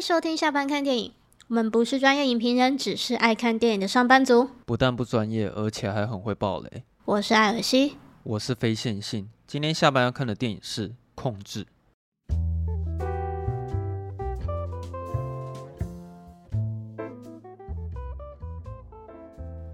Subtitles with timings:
[0.00, 1.12] 收听下班看电影，
[1.48, 4.48] 我们不是专业影评人，只是爱看电影的上班族。
[4.64, 6.84] 不但不专业，而且还很会爆雷。
[7.04, 9.28] 我是艾尔西，我是非线性。
[9.46, 11.64] 今天下班要看的电影是《控制》。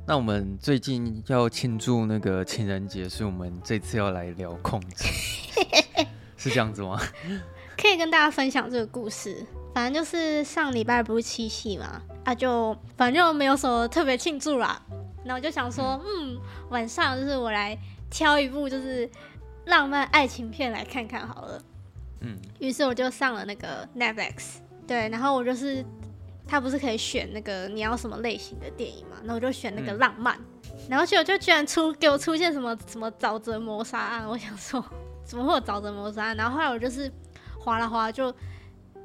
[0.08, 5.04] 那我们最近要庆祝那个情人节，所以我们这次要来聊《控制》，
[6.36, 7.00] 是这样子吗？
[7.76, 9.46] 可以跟大家分享这个故事。
[9.76, 14.80] 反正就是上礼拜不是七夕嘛，啊就反正没有什么特别庆祝啦。
[15.22, 17.76] 那我就想说，嗯，晚上就是我来
[18.08, 19.06] 挑一部就是
[19.66, 21.62] 浪漫爱情片来看看好了。
[22.22, 25.84] 嗯，于是我就上了那个 Netflix，对，然后我就是
[26.48, 30.38] 他不是可以选那个你要什么类型的电影嘛，那我就选那个浪漫，
[30.70, 34.82] 嗯、然后结果就居然出给我出现什么什么沼泽谋杀案，我想说
[35.22, 36.36] 怎么会有沼泽谋杀案？
[36.38, 37.12] 然后后来我就是
[37.60, 38.34] 划啦划就。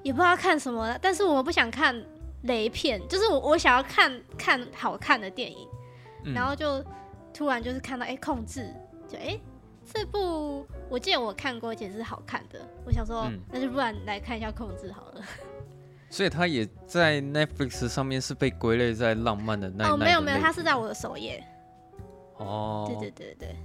[0.03, 1.95] 也不知道看什么了，但是我不想看
[2.43, 5.67] 雷片，就是我我想要看看好看的电影，
[6.25, 6.83] 嗯、然后就
[7.33, 8.73] 突然就是看到哎、欸、控制，
[9.07, 9.41] 就哎、欸、
[9.93, 15.21] 这部我记得我看过，而且是好看的，我想说、嗯、那就不然来看一下控制好了。
[16.09, 21.41] 所以它也在 Netflix 上面是被归类在浪漫的那哦没有没有，它是在我的首页。
[22.37, 23.55] 哦，对对对对。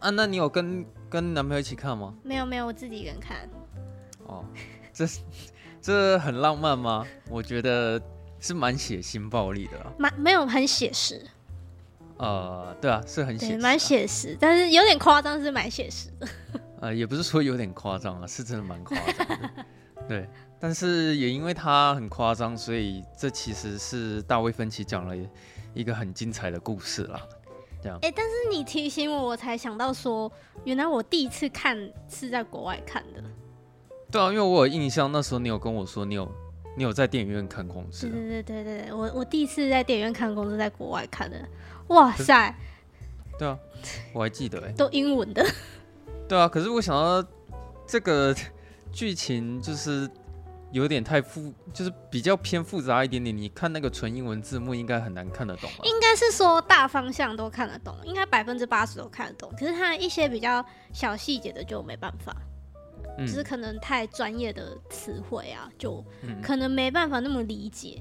[0.00, 2.14] 啊，那你有跟跟男朋友一起看吗？
[2.22, 3.48] 没有没有，我自己一个人看。
[4.26, 4.44] 哦。
[4.92, 5.06] 这
[5.80, 7.06] 这很浪漫吗？
[7.28, 8.00] 我觉得
[8.38, 11.24] 是蛮血腥暴力的，蛮没有很写实。
[12.18, 16.28] 呃，对啊，是很写实，蛮写实，但是有点夸张，是蛮写实的。
[16.80, 19.50] 呃，也不是说有点夸张啊，是真的蛮夸张的。
[20.08, 20.28] 对，
[20.60, 25.16] 但是也因为它很夸张，所以这其实是大卫芬奇讲了
[25.74, 27.20] 一个很精彩的故事啦。
[27.82, 27.98] 这样。
[28.02, 30.30] 哎，但是你提醒我，我才想到说，
[30.64, 31.76] 原来我第一次看
[32.08, 33.22] 是在国外看的。
[34.12, 36.30] 对啊，因为我有印象，那时候你有跟我说，你有
[36.76, 38.06] 你有在电影院看《控制》。
[38.10, 41.48] 对对对对对，我我第一次在电影院看《控制》在国外看的，
[41.86, 42.54] 哇塞！
[43.38, 43.58] 对啊，
[44.12, 45.42] 我还记得哎， 都英文的。
[46.28, 47.26] 对啊，可是我想到
[47.86, 48.36] 这个
[48.92, 50.08] 剧情就是
[50.72, 53.34] 有点太复，就是比较偏复杂一点点。
[53.34, 55.70] 你看那个纯英文字幕，应该很难看得懂。
[55.84, 59.50] 应该是说大方向都看得懂，应该百分之八十都看得懂。
[59.58, 62.36] 可是它一些比较小细节的就没办法。
[63.18, 66.04] 只是可能太专业的词汇啊，就
[66.42, 68.00] 可能没办法那么理解。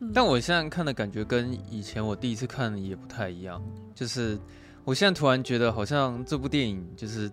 [0.00, 0.12] 嗯。
[0.14, 3.60] 但我现在看的感觉跟以前我第一次看也不太一样，
[3.94, 4.38] 就是
[4.84, 7.30] 我现在突然觉得好像这部电影就是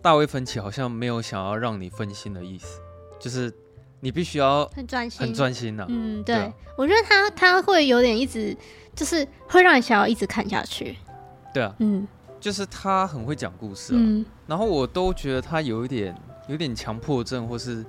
[0.00, 2.80] 大卫芬奇好像没有想要让你分心的意思，
[3.18, 3.52] 就是
[4.00, 5.84] 你必须要很专心，很专心呐。
[5.88, 8.56] 嗯，对，对我觉得他他会有点一直
[8.94, 10.96] 就是会让你想要一直看下去。
[11.52, 12.06] 对啊，嗯，
[12.38, 16.16] 就是他很会讲故事啊，嗯，然后我都觉得他有一点。
[16.48, 17.84] 有点强迫症，或是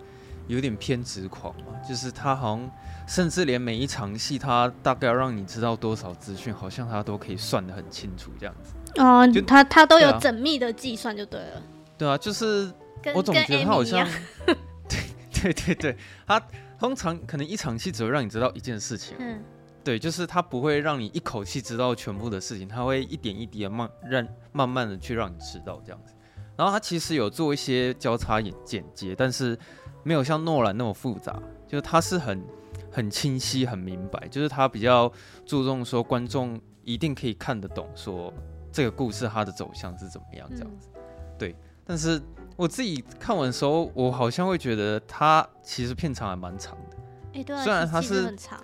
[0.47, 2.71] 有点偏执狂嘛，就是他好像
[3.07, 9.01] 甚至连每一场戏，他大概要让你知道多少资讯，好像他都可以算得很清楚这样子。
[9.01, 11.61] 哦，就他他都有缜密的计算就对了。
[11.97, 12.71] 对啊，就是
[13.13, 14.07] 我总觉得他好像，
[14.87, 14.99] 对
[15.31, 16.41] 对对对，他
[16.79, 19.15] 通常可能一场戏只会让你知道一件事情。
[19.19, 19.43] 嗯，
[19.83, 26.13] 对，就是他不会让你一口气知道全部的事情，他会一点一滴的慢让慢慢的去让你知道这样子。
[26.59, 29.57] 然后他其实有做一些交叉剪剪接，但是
[30.03, 32.43] 没有像诺兰那么复杂，就是他是很
[32.91, 35.09] 很清晰、很明白，就是他比较
[35.45, 38.33] 注重说观众一定可以看得懂，说
[38.73, 40.89] 这个故事它的走向是怎么样这样子。
[40.95, 41.01] 嗯、
[41.37, 41.55] 对，
[41.85, 42.21] 但是
[42.57, 46.97] 我自己看完的时候，我好像会觉得他其实片长还蛮长的。
[47.35, 48.61] 哎，对啊，虽然它是很长，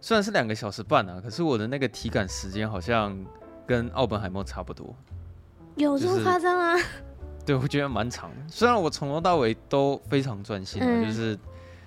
[0.00, 3.18] 虽然是两个小时半啊，可是我的那个体感时间好像
[3.66, 4.94] 跟奥本海默差不多。
[5.74, 6.76] 有这么夸张啊？
[6.76, 6.88] 就是
[7.44, 8.36] 对，我觉得蛮长的。
[8.48, 11.38] 虽然我从头到尾都非常专心，嗯，就是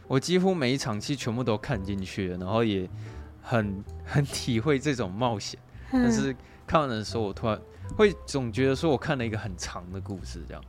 [0.08, 2.90] 我几乎每一场戏全部都看进去了，然后也
[3.42, 5.60] 很很体会这种冒险。
[5.92, 6.36] 嗯，但是
[6.68, 7.60] 看完的时候，我突然
[7.96, 10.64] 会总觉得说我看了一个很长的故事，这样。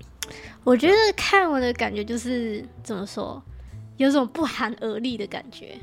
[0.63, 3.43] 我觉得看完的感觉就是怎么说，
[3.97, 5.79] 有种不寒而栗的感觉。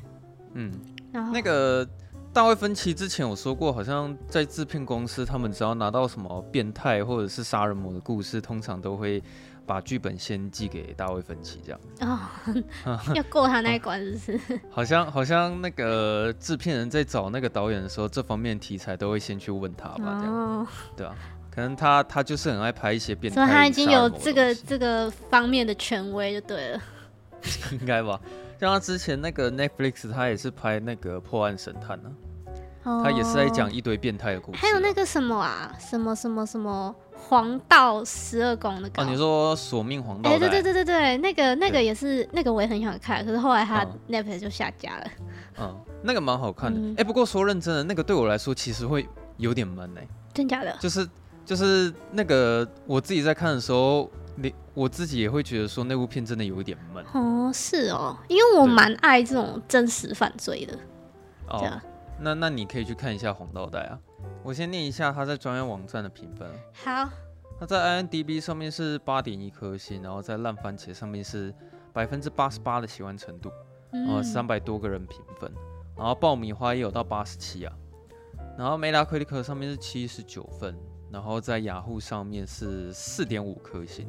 [0.54, 0.72] 嗯，
[1.12, 1.88] 然后那个。
[2.34, 9.22] 大卫芬奇之前有说过，好像在制片公司，他们只要拿到什么变态或者是杀人魔的故事，通常都会
[9.68, 11.80] 把剧本先寄给大卫芬奇这样。
[12.02, 14.60] 哦， 要过他那一关，是不是？
[14.72, 20.34] 好像好像那个制片人在找那个导演的时候，这方面题材都会先去问他吧，这样。
[20.34, 21.16] 哦，对啊，
[21.54, 23.40] 可能他他就是很爱拍一些变态。
[23.40, 26.82] 所以他已经有这个这个方面的权威就对了。
[27.80, 28.20] 应该吧，
[28.64, 32.10] 像他之前那个 Netflix，他也是拍那个破案神探呢、
[32.84, 33.04] 啊。
[33.04, 39.02] 他也是在讲一堆变态的故事，还有那个什么啊，什么什么什么黄道十二宫那个。
[39.02, 40.30] 哦，你说索命黄道？
[40.30, 45.08] 哎，对对对对对，那个那个也是那个我也很想看，可是后来他 Netflix 就下架了。
[45.60, 47.02] 嗯，那个蛮好看的。
[47.02, 49.08] 哎，不过说认真的，那个对我来说其实会
[49.38, 50.08] 有点闷哎。
[50.34, 50.74] 真假的？
[50.80, 51.08] 就是
[51.46, 57.06] 就是那个我自己在看的时候，你我自己也会觉得说那部片真的有一点闷。
[57.14, 60.78] 哦，是哦，因为我蛮爱这种真实犯罪的。
[61.48, 61.82] 哦。
[62.20, 64.00] 那那你可以去看一下黄道带啊，
[64.44, 66.48] 我先念一下他在专业网站的评分。
[66.72, 67.10] 好，
[67.60, 71.54] 他在 IMDB 上面是八点一颗星，然后在烂番茄上面是
[71.92, 73.52] 百分之八十八的喜欢程度，
[73.92, 75.52] 然后三百多个人评分，
[75.98, 77.74] 然后爆米花也有到八十七啊，
[78.58, 80.78] 然后 Metacritic 上面是七十九分，
[81.14, 84.06] 然后在雅虎上面是四点五颗星，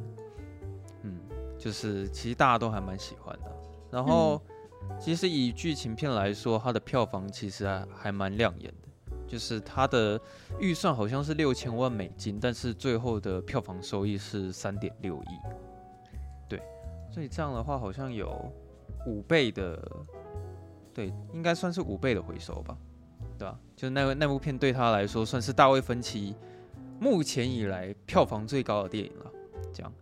[1.02, 1.20] 嗯，
[1.56, 3.56] 就是其实大家都还蛮喜欢的，
[3.92, 4.42] 然后。
[4.48, 4.50] 嗯
[5.00, 8.88] 其实以剧情片来说，它的票房其实还还蛮亮眼的。
[9.26, 10.20] 就是它的
[10.60, 15.28] 预算好像是六千万美金，但是最后的票房收益是三点六亿。
[16.46, 16.60] 对，
[17.10, 18.52] 所以这样的话好像有
[19.06, 19.90] 五倍的，
[20.92, 22.76] 对，应该算是五倍的回收吧，
[23.38, 23.58] 对吧？
[23.74, 26.36] 就是那个那部片对他来说算是大卫芬奇
[26.98, 29.30] 目前以来票房最高的电影了。
[29.72, 29.92] 这样，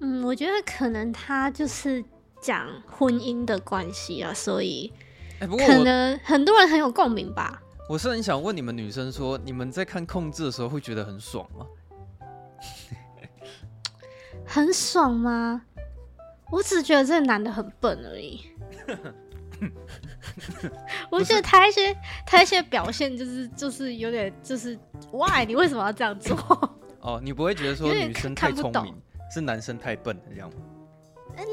[0.00, 2.04] 嗯，我觉得可能他就是。
[2.42, 4.90] 讲婚姻的关系啊，所以
[5.38, 7.62] 可能很多人很有共鸣吧。
[7.86, 11.66] 我是很想问你们女生说，你们在看控制的时候会觉得很爽吗？
[14.46, 15.60] 很爽吗？
[16.50, 18.40] 我只觉得这个男的很笨而已。
[21.10, 21.96] 我觉得他一些
[22.26, 24.78] 他一些表现就是就是有点就是
[25.12, 26.36] why 你为什么要这样做？
[27.00, 28.94] 哦，你不会觉得说女生太聪明，
[29.32, 30.56] 是男生太笨这样吗？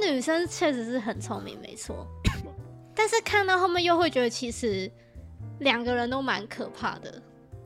[0.02, 2.06] 女生确实是很聪明，没错。
[2.94, 4.92] 但是看到后面又会觉得，其实
[5.60, 7.22] 两个人都蛮可怕的。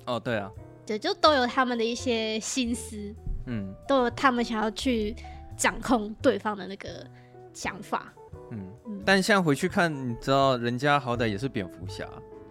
[0.05, 0.51] 哦，对啊，
[0.85, 3.15] 对，就都有他们的一些心思，
[3.47, 5.15] 嗯，都有他们想要去
[5.57, 7.03] 掌控对方的那个
[7.53, 8.13] 想法。
[8.51, 12.07] 嗯，嗯，但现在回去看，你知道，人家好歹也是蝙蝠侠，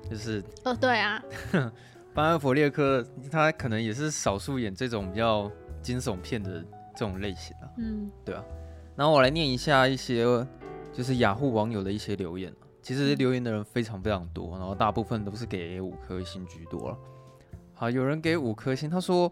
[0.08, 1.23] 就是哦，对啊，
[2.12, 5.50] 班恩弗列克他可能也是少数演这种比较
[5.81, 6.64] 惊悚片的
[6.94, 7.70] 这种类型啊。
[7.79, 8.43] 嗯，对啊。
[8.97, 10.25] 然后我来念一下一些，
[10.93, 12.53] 就是雅虎网友的一些留言。
[12.82, 16.99] 其实留言的人非常非常多，然后大部分都是给五颗星居多了。
[17.75, 19.31] 好，有人给五颗星，他说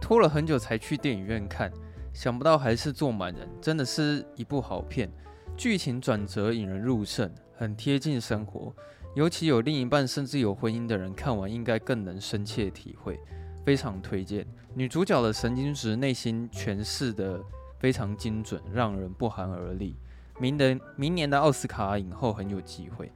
[0.00, 1.72] 拖了很久才去电影院看，
[2.12, 5.08] 想不到还是坐满人，真的是一部好片，
[5.58, 8.72] 剧情转折引人入胜，很贴近生活，
[9.14, 13.20] 尤其有另一半甚至有婚姻的人看完应该更能深切体会，
[13.66, 14.46] 非常推荐。
[14.72, 17.38] 女主角的神经质内心诠释的。
[17.80, 19.94] 非常精准，让人不寒而栗。
[20.40, 23.12] 明的明年的奥斯卡影后很有机会。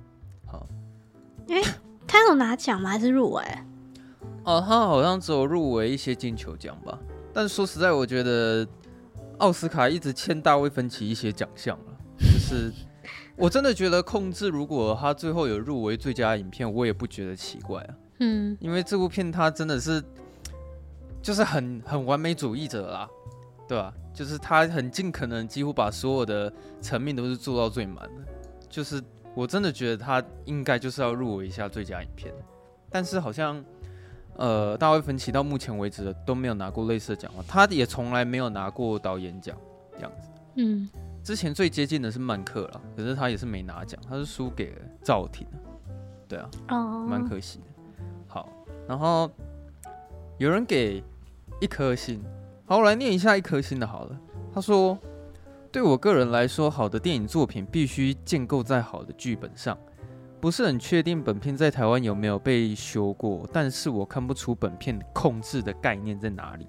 [0.46, 0.64] 好，
[1.48, 1.74] 哎、欸，
[2.06, 2.90] 他有拿奖吗？
[2.90, 3.42] 还是入围？
[4.44, 6.96] 哦，他好像只有入围一些金球奖吧。
[7.32, 8.64] 但说实在，我觉得
[9.38, 11.91] 奥斯卡一直欠大卫芬奇一些奖项了。
[12.22, 12.72] 就是
[13.36, 17.94] 我真的觉得控制，如果他最后有入围最佳影片，我也不觉得奇怪啊。
[18.20, 20.02] 嗯，因为这部片他真的是
[21.20, 23.08] 就是很很完美主义者啦，
[23.66, 23.92] 对吧？
[24.14, 28.32] 就是他很尽可能，几乎把所有的层面都是做到最满的。
[28.68, 29.02] 就是
[29.34, 32.32] 我真的觉得他应该就是要入围一下最佳影片，
[32.90, 33.64] 但是好像
[34.36, 39.56] 呃，大卫芬奇到目前为止都没有拿过类似的奖项，他也从来没有拿过导演奖
[39.94, 40.28] 这样子。
[40.56, 40.88] 嗯，
[41.22, 45.46] 之前最接近的是曼克了，可是他也是没拿奖，他是输给了赵婷。
[46.28, 47.64] 对啊，哦，蛮可惜的。
[48.26, 48.48] 好，
[48.88, 49.30] 然后
[50.38, 51.02] 有人给
[51.60, 52.22] 一颗星。
[52.64, 54.18] 好，我来念一下一颗星的好了。
[54.52, 54.98] 他说
[55.70, 59.78] ：“对我个人来说，好的电影作品必须建构在好的剧本上。
[60.40, 66.66] 不是很确定本片在台湾有没有被修过，但是我看不出本片控制的概念在哪里。”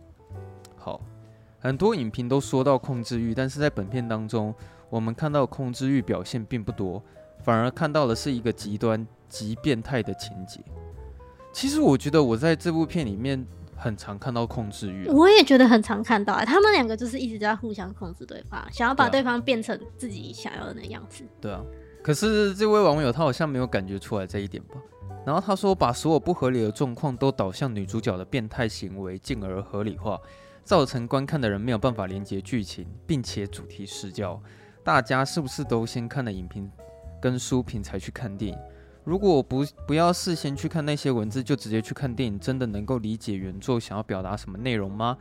[1.63, 4.53] 好，很多影评都说到控制欲，但是在本片当中，
[4.89, 7.01] 我们看到控制欲表现并不多，
[7.43, 10.59] 反而看到的是一个极端极变态的情节。
[11.51, 13.45] 其实我觉得我在这部片里面。
[13.75, 16.45] 很常看到控制欲，我也觉得很常看到啊。
[16.45, 21.25] 他们两个就是一直在互相控制对方，想要把对方变成自己想要的那样子。
[21.41, 21.59] 对啊，
[22.01, 24.75] 可是这位网友他好像没有感觉出来这一点吧？
[25.25, 30.17] 然后他说，把所有不合理的状况都导向女主角的变态行为，进而合理化，
[30.63, 34.41] 造成观看的人没有办法连接剧情，并且主题失焦。
[34.83, 36.69] 大家是不是都先看了影评
[37.21, 38.59] 跟书评才去看电影？
[39.03, 45.17] 如果不不要事先去看那些文字，就直接去看电影，真的能够理解原作想要表达什么内容吗？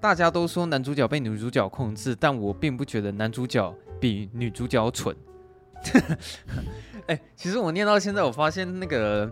[0.00, 5.16] 大家都说男主角被女主角控制，但我并不觉得男主角比女主角蠢。
[7.06, 9.30] 哎、其实我念到现在，我发现那个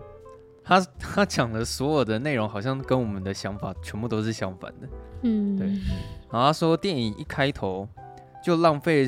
[0.65, 4.87] 他他讲的所有的内容，好像跟我们的想法全部都是相反的。
[5.21, 5.67] 嗯，对。
[5.67, 7.87] 然后他说电影一开头
[8.43, 9.07] 就浪费。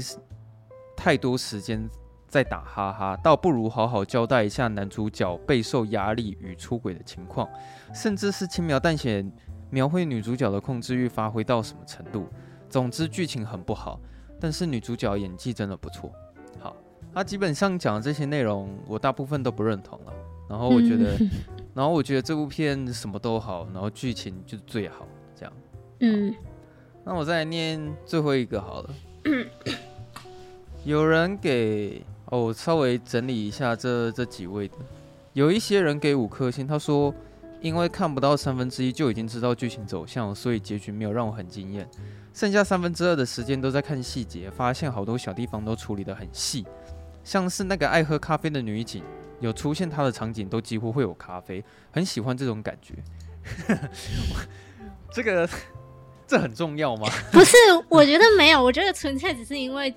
[0.99, 1.87] 太多时间
[2.27, 7.47] 在打哈哈，倒不如好好交代一下男主角备受压力与出轨的情况，
[7.93, 9.23] 甚至是轻描淡写
[9.69, 12.27] 描绘女主角的控制欲发挥到什么程度。
[12.67, 13.99] 总之剧情很不好，
[14.41, 16.11] 但是女主角演技真的不错。
[16.59, 16.75] 好，
[17.13, 20.13] 他基本上讲的这些内容，我大部分都不认同了。
[20.49, 21.17] 然后我觉得，
[21.73, 25.53] 然后我觉得这部片什么都好，然后剧情就最好这样。
[25.99, 26.33] 嗯，
[27.03, 28.89] 那我再来念最后一个好了。
[30.85, 34.75] 有人给哦，我稍微整理一下这这几位的，
[35.33, 37.13] 有一些人给五颗星，他说
[37.59, 41.85] 因为看不到三分之一就已经知道剧情走向，所以结局没有让我很惊艳，
[42.33, 46.65] 剩下三分之二的时间都在看细节，发现好多小地方都处理得很细，
[47.23, 49.03] 像是那个爱喝咖啡的女警，
[49.39, 52.95] 有出现他的场景都几乎会有咖啡，很喜欢这种感觉。
[55.11, 55.49] 这个
[56.25, 57.07] 这很重要吗？
[57.31, 57.55] 不是，
[57.89, 59.93] 我觉得没有，我觉得纯粹只是因为。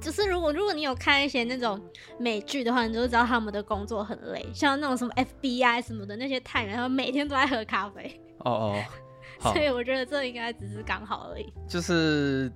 [0.00, 1.80] 就是如果如果你有看一些那种
[2.18, 8.20] 美剧的话，你就知道他们的工作很累，像那种什么 FBI 什么的那些探员，他们每天都在喝咖啡。
[8.38, 8.82] 哦哦，
[9.54, 11.52] 所以我觉得这应该只是刚好而已。
[11.68, 12.50] 就是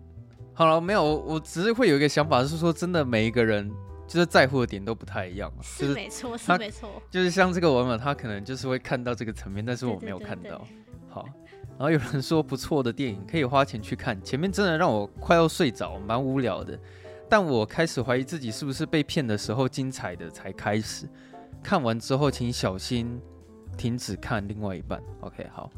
[0.54, 3.70] 好了，没有，我只是会有一个想法，是说真的，每一个人
[4.06, 5.52] 就是在乎的点都不太一样。
[5.62, 7.02] 是没错，是没错。
[7.10, 10.64] 就是像这个文本，他可能就是会看到这个层面，但是我没有看到。
[11.08, 11.26] 好，
[11.70, 16.78] 然后有人说不错的电影可以花钱去看，前面真的让我快要睡着，蛮无聊的。
[17.28, 21.08] 但我开始怀疑自己是不是被骗的时候精彩的才开始，
[21.62, 23.20] 看完之后请小心
[23.76, 25.02] 停止看另外一半。
[25.20, 25.70] OK，好。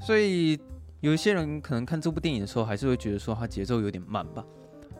[0.00, 0.56] 所以
[1.00, 4.44] 有一些人可能看这部电影的时候还是会觉得说它节奏有点慢吧，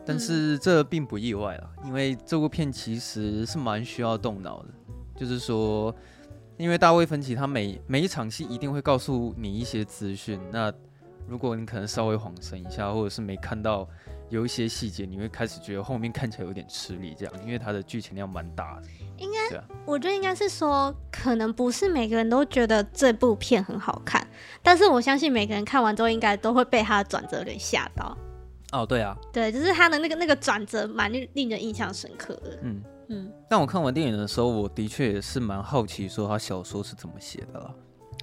[0.09, 4.69] 但是这并不意外啦，因为这部片其实是蛮需要动脑的。
[5.15, 5.95] 就是说，
[6.57, 10.73] 因为大卫芬奇他每每一场戏一定会告诉你一些资讯，那
[11.27, 13.87] 如果你可能稍微晃神一下，或者是没看到。
[14.29, 18.83] 有一些细节，你会开始觉得后面看起来有点吃力，这样，因为它的剧情量蛮大的。
[19.17, 24.27] 应该，啊、我觉得应该是说，可能不是每个人都觉得这部片很好看，
[24.61, 28.15] 但是我相信每个人看完之后，应该都会被他的转折给吓到。
[28.71, 32.59] 哦，对啊，对，就是他的那个那个转折，蛮令人印象深刻的。
[32.61, 33.31] 嗯嗯。
[33.49, 37.73] 但我看完电影的时候，我的确也是蛮好奇，说他小说是怎么写的啦，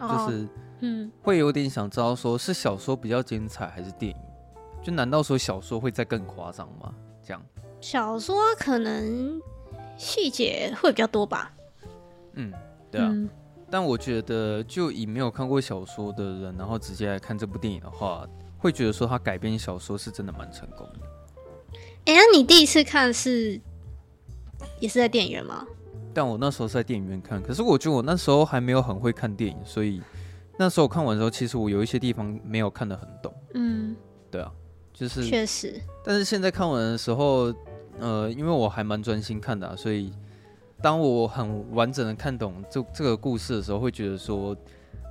[0.01, 0.49] 哦、就是
[0.81, 4.19] 嗯，会有点想知道，说是小说比较精彩，还是电影？
[4.83, 6.95] 就难道说小说会再更夸张吗？
[7.25, 7.43] 这样，
[7.81, 9.43] 小说可能
[9.97, 11.53] 细节会比较多吧。
[12.35, 12.53] 嗯，
[12.89, 13.09] 对啊。
[13.11, 13.29] 嗯、
[13.69, 18.25] 但我觉得，就以没有看过小说的人，然后直接来看这部电影的话，
[18.67, 21.07] 会觉得说他改编小说是真的蛮成功的。
[22.07, 23.61] 哎、欸，那你第一次看是
[24.81, 25.65] 也是在电影院吗？
[26.13, 30.03] 但我那时候是在电影院看，可是我觉得我那时候还没有很会看电影，所以
[30.59, 33.33] 那时候我看完之后，其实我有一些地方没有看得很懂。
[33.55, 33.95] 嗯，
[34.31, 34.53] 对啊。
[34.99, 37.53] 就是确实，但是现在看完的时候，
[37.99, 40.11] 呃，因为我还蛮专心看的啊，所以
[40.81, 44.57] 当我很完整的看懂这这个故事的时候，会觉得说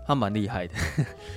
[0.05, 0.73] 他蛮厉害的，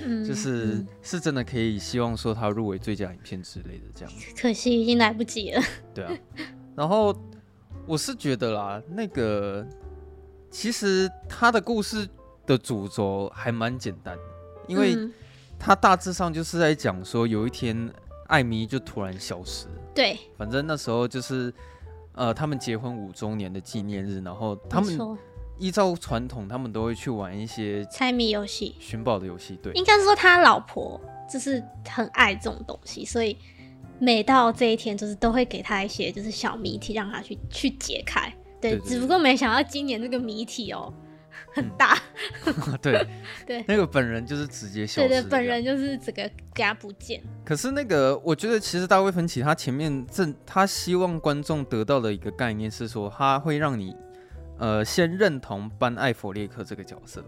[0.05, 4.13] 嗯、就是、嗯、是真的可以希望说他入围最佳影片之类的这样。
[4.37, 5.61] 可惜已经来不及了。
[5.93, 6.11] 对啊，
[6.75, 7.15] 然后
[7.85, 9.65] 我是觉得啦，那个
[10.51, 12.07] 其实他的故事
[12.45, 14.23] 的主轴还蛮简单的，
[14.67, 14.95] 因为
[15.57, 17.91] 他大致上就是在讲说有一天。
[18.29, 19.65] 艾米就突然消失。
[19.91, 21.51] 对，反正那时候就是，
[22.13, 24.95] 呃，他们结婚五周年的纪念日，然后他们
[25.59, 29.59] 依照传统，他们都会去玩一些猜谜游戏、寻宝的游戏。
[29.61, 30.99] 对，应该是说他老婆
[31.29, 33.37] 就是很爱这种东西，所以
[33.99, 38.33] 每到这一天，就是都会给他一些就是小谜题，让他去去解开。
[38.59, 40.93] 对，只不过没想到今年这个谜题哦。
[41.55, 41.97] 很大，
[42.45, 43.07] 嗯、 对
[43.47, 47.19] 对，那个本人就是直接消失，对对，本人就是整个给他不见。
[47.43, 53.95] 可是那个，我觉得其实大卫芬奇他前面正他希望观众得到的一个概念是说，他会让你
[54.59, 57.23] 呃先认同班艾弗列克这个角色，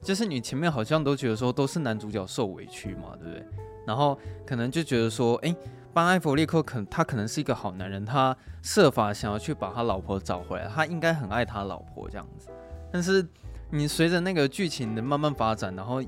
[0.00, 3.46] 就是你前面好像都觉得说都是男主角受委屈嘛，对不对？
[3.86, 5.54] 然后可能就觉得说，哎，
[5.92, 12.48] 班艾弗列克可他可能是一个好男人，他设法想要去把他老婆找回来，他应该很爱他老婆这样子，
[12.90, 13.26] 但是。
[13.70, 16.02] 你随着那个剧情的慢慢发展，然后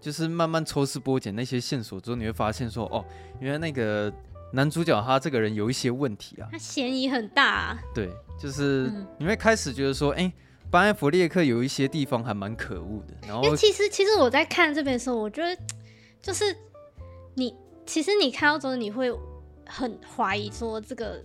[0.00, 3.04] 就是慢慢抽丝剥茧那些线索之后，你会发现说，哦，
[3.38, 4.10] 原来那个
[4.52, 7.78] 男主角他这个人有一些问题啊，他嫌疑很大啊。
[7.94, 10.32] 对，就是你会开始觉得说，哎、欸，
[10.70, 13.14] 班艾弗列克有一些地方还蛮可恶的。
[13.26, 15.56] 然后，因为其实其实我在看这边的时候，我觉得
[16.20, 16.56] 就是
[17.34, 17.54] 你
[17.86, 19.10] 其实你看到之后，你会
[19.66, 21.24] 很怀疑说，这个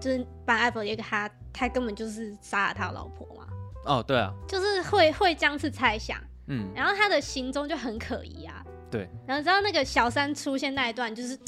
[0.00, 3.46] 就是班艾弗列克他他根本就是杀了他老婆嘛。
[3.84, 6.18] 哦，对啊，就是会会这样子猜想。
[6.46, 8.64] 嗯，然后他的行踪就很可疑啊。
[8.90, 11.38] 对，然后知道那个小三出现那一段，就是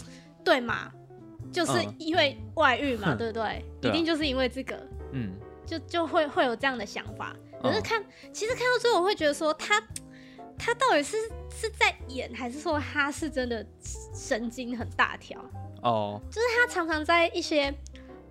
[0.45, 0.93] 对嘛，
[1.53, 3.65] 就是因为外遇嘛，嗯、对不对？
[3.81, 4.81] 对啊、一定就是因为这个，
[5.13, 5.33] 嗯，
[5.67, 7.35] 就就会会有这样的想法。
[7.63, 8.03] 可是看，
[8.33, 9.83] 其实看到最后，我会觉得说他
[10.59, 11.17] 他到底是
[11.51, 13.65] 是在演，还是说他是真的
[14.15, 15.39] 神经很大条？
[15.83, 17.75] 哦，就是他常常在一些。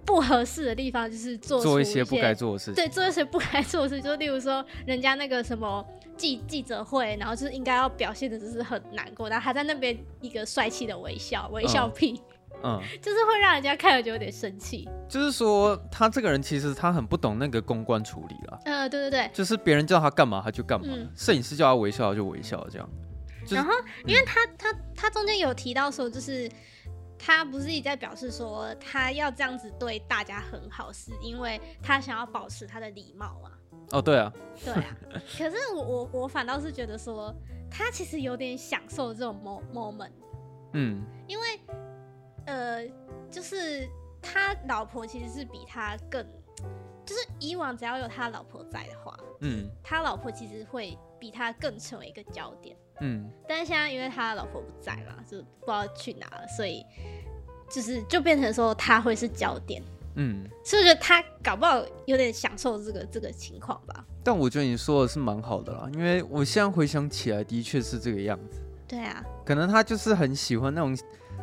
[0.05, 5.85] 不合适的地方就是做做一些不该做的事情，对，做一些不该做的事情，就例如说人家那个什么
[6.17, 12.19] 记记者会，然后就是应该要表现的就是很难过，然后他在那边一个帅气的微笑，微笑屁，
[12.63, 14.87] 嗯，就是会让人家看了就有点生气。
[15.07, 22.89] 就是说他这个人其实他很不懂那个公关处理了，呃，对对对，就是别人叫他干嘛他就干嘛，摄、嗯、影师叫他微笑他就微笑这样。
[23.43, 23.71] 就是、然后
[24.05, 26.49] 因为他、嗯、他他中间有提到说就是。
[27.21, 33.51] 他不是一直在表示说他要这样子对大家很好，是因为他想要保持他的礼貌啊？
[33.91, 34.31] 哦，对啊，
[34.63, 34.85] 对啊。
[35.37, 37.35] 可是我我我反倒是觉得说，
[37.69, 39.37] 他其实有点享受这种
[39.73, 40.11] moment。
[40.71, 41.59] 嗯，因为
[42.49, 42.83] 呃，
[43.29, 43.87] 就是
[44.21, 46.25] 他老婆其实是比他更，
[47.05, 52.75] 就是以往只要有他老婆在的话，嗯，他老婆其实会比他更成为一个焦点。
[53.01, 56.83] 嗯，但是现在因为他的老婆不在嘛，就不知道去哪了，所以
[57.69, 59.81] 就是就变成说他会是焦点。
[60.15, 64.03] 嗯，所以我觉得他搞不好有点享受这个这个情况吧。
[64.23, 68.59] 但我觉得你说的是蛮好的啦，因为我现在回想起来，的确是这个样子。
[68.87, 70.97] 对啊，可能他就是很喜欢那种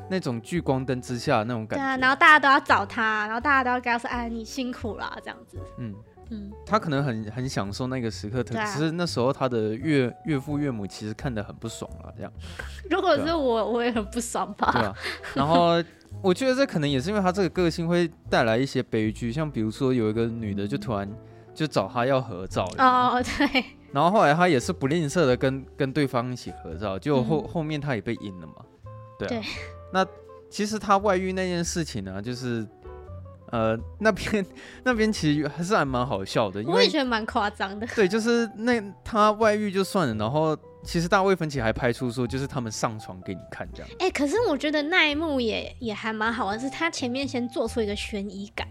[0.08, 1.84] 那种聚光灯之下的那种感觉。
[1.84, 5.58] 对啊，然后大家都要找他，然后大家都要跟他说：“哎，你辛苦了。”这样子。
[5.78, 5.94] 嗯。
[6.28, 12.32] 嗯，他可能很很享受那个时刻，可是那时候他的岳岳父岳母其实看得很不爽了，这样。
[12.90, 14.72] 如果是我，啊、我也很不爽吧。
[14.72, 14.92] 对啊。
[15.34, 15.80] 然后
[16.20, 21.08] 我觉得这可能也是因为他这个个性会带来一些悲剧，像比如说有一个女的就突然
[21.54, 22.68] 就找他要合照。
[22.78, 23.64] 哦，对。
[23.92, 28.54] 然后后来他也是不吝啬的跟跟对方一起合照，结果后、嗯、后面他也被阴了嘛。
[29.16, 29.30] 对啊。
[29.30, 29.42] 对。
[29.96, 30.06] 那
[30.50, 32.66] 其实他外遇那件事情呢，就是。
[33.52, 34.44] 呃，那边
[34.82, 37.86] 那边其实还是还蛮好笑的，因为我也觉得蛮夸张的。
[37.94, 43.88] 对，就是那他外遇就算了，然后其实大卫芬奇还拍出说，就是他们上床给你看这样。
[44.00, 48.66] 哎、欸，可是我觉得那一幕也也还蛮好玩，是他前面先做出一个悬疑感。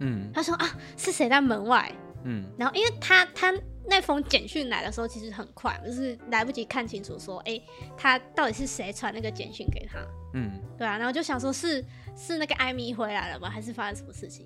[0.00, 1.88] 嗯，他说啊，是谁在门外？
[2.24, 3.54] 嗯，然后因为他他
[3.88, 7.62] 那封简讯来的时候其实很快，就是来不及看清楚说，哎、欸，
[7.96, 9.98] 他到底是谁传那个简讯给他？
[10.34, 11.84] 嗯，对啊，然后就想说是。
[12.20, 13.48] 是那个艾米回来了吗？
[13.48, 14.44] 还是发生什么事情？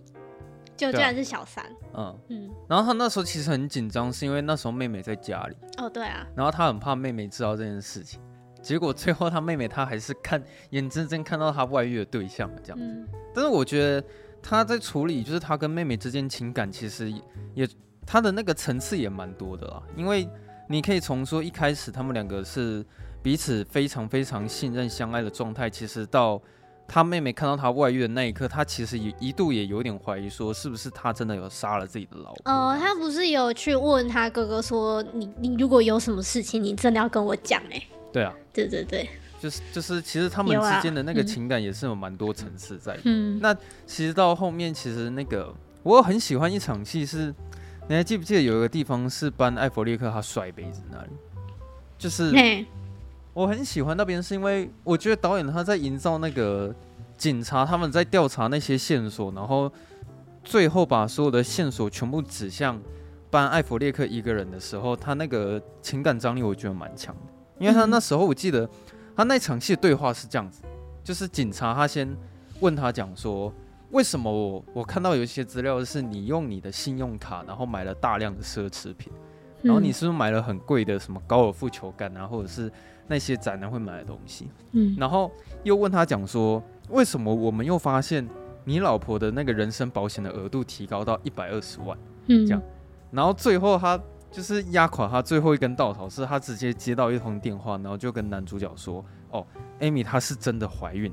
[0.77, 1.65] 就居然是小三。
[1.95, 2.51] 嗯嗯。
[2.69, 5.57] 然后他那时候其实很紧张，是因为那时候妹妹在家里。
[5.79, 6.27] 哦，对啊。
[6.37, 8.21] 然后他很怕妹妹知道这件事情，
[8.61, 12.85] 结果最后他妹妹他还是看眼睁睁看到他外遇的对象这样子。
[12.85, 13.09] 嗯。
[13.35, 14.07] 但是我觉得
[14.43, 17.11] 他在处理，就是他跟妹妹之间情感，其实
[17.55, 17.67] 也
[18.07, 19.83] 他的那个层次也蛮多的啦。
[19.97, 20.29] 因为
[20.69, 22.85] 你可以从说一开始他们两个是
[23.23, 26.41] 彼此非常非常信任相爱的状态，其实到。
[26.89, 32.53] 他妹妹看到他外遇的那一刻，他其实也一度也有点怀疑，说是不是他真的有杀了自己的老婆。
[32.53, 37.83] 哦，他不是有去问他哥哥说，你你如果有什么事情，你真的要跟我讲哎。
[38.13, 39.09] 对啊，对对对，
[39.41, 43.03] 就是就是，其实他们之间的那个情感也是有蛮多层次在的。
[43.05, 43.55] 嗯，那
[43.87, 47.35] 其实到后面，其实那个我很喜欢一场戏是，
[47.93, 51.11] 你还记不记得有一个地方是班艾弗列克他摔杯子那里，
[51.99, 52.33] 就是。
[53.35, 56.75] 我很喜欢那边，是因为我觉得导演他在营造那个
[57.19, 59.71] 警察他们在调查那些线索，然后
[60.43, 62.81] 最后把所有的线索全部指向
[63.31, 67.21] 班艾弗列克一个人的时候，他那个情感张力我觉得蛮强的。
[67.59, 68.67] 因为他那时候我记得
[69.15, 70.63] 他那场戏的对话是这样子，
[71.05, 72.09] 就是警察他先
[72.61, 73.53] 问他讲说，
[73.93, 79.13] 为什么我我看到有一些资料是你用你的信用卡，然后买了大量的奢侈品，
[79.63, 82.71] 然后你是不是买了很贵的什么高尔夫球杆啊，或者是？
[83.09, 85.31] 那些宅男会买的东西，嗯，然后
[85.65, 88.27] 又问他讲说，为什么我们又发现
[88.65, 92.63] 你老婆的那个人身保险的额度提高到一百二十万，嗯，这样，
[93.11, 94.01] 然后最后他
[94.31, 99.45] 就是压垮他最后一根稻草，是他直接接到一通电话，然后就跟男主角说，哦，
[99.81, 101.13] 艾米她是真的怀孕，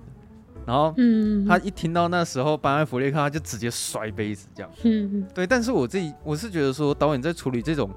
[0.70, 7.90] 然后，嗯，他一听到那时候班艾弗列克他就直接摔杯子这样，嗯，对，但是我自己我是觉得说导演在处理这种。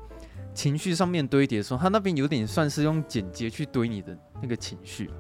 [0.55, 5.11] 情绪上面堆叠的时候，他那边有点算是用剪接去堆你的那个情绪，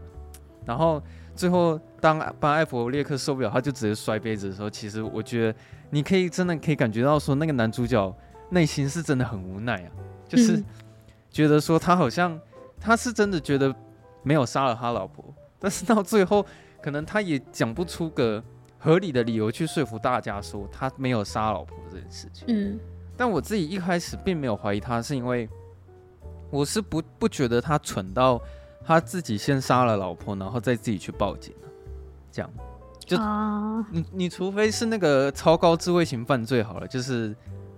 [0.67, 1.03] 然后
[1.35, 8.15] 最后当班艾弗列克受不了，他就直接摔杯子的时候，其实我觉得你可以真的可以感觉到说，那个男主角
[8.51, 9.89] 内心是真的很无奈啊，
[10.29, 10.63] 就是
[11.31, 12.39] 觉得说他好像
[12.79, 13.75] 他是真的觉得
[14.23, 15.25] 没有杀了他老婆，
[15.59, 16.45] 但是到最后
[16.83, 18.43] 可能他也讲不出个
[18.79, 22.45] 合理的理由去说服大家说他没有杀老婆这件事情。
[22.49, 22.79] 嗯。
[23.17, 25.49] 但我自己一开始并没有怀疑他，是因为
[26.51, 28.41] 我是不不觉得他蠢到
[28.85, 31.55] 他自己先杀了老婆，然后再自己去报警，
[32.33, 32.51] 这样
[32.99, 37.37] 就、uh、你你除非是那个超高智慧型犯罪好了，就是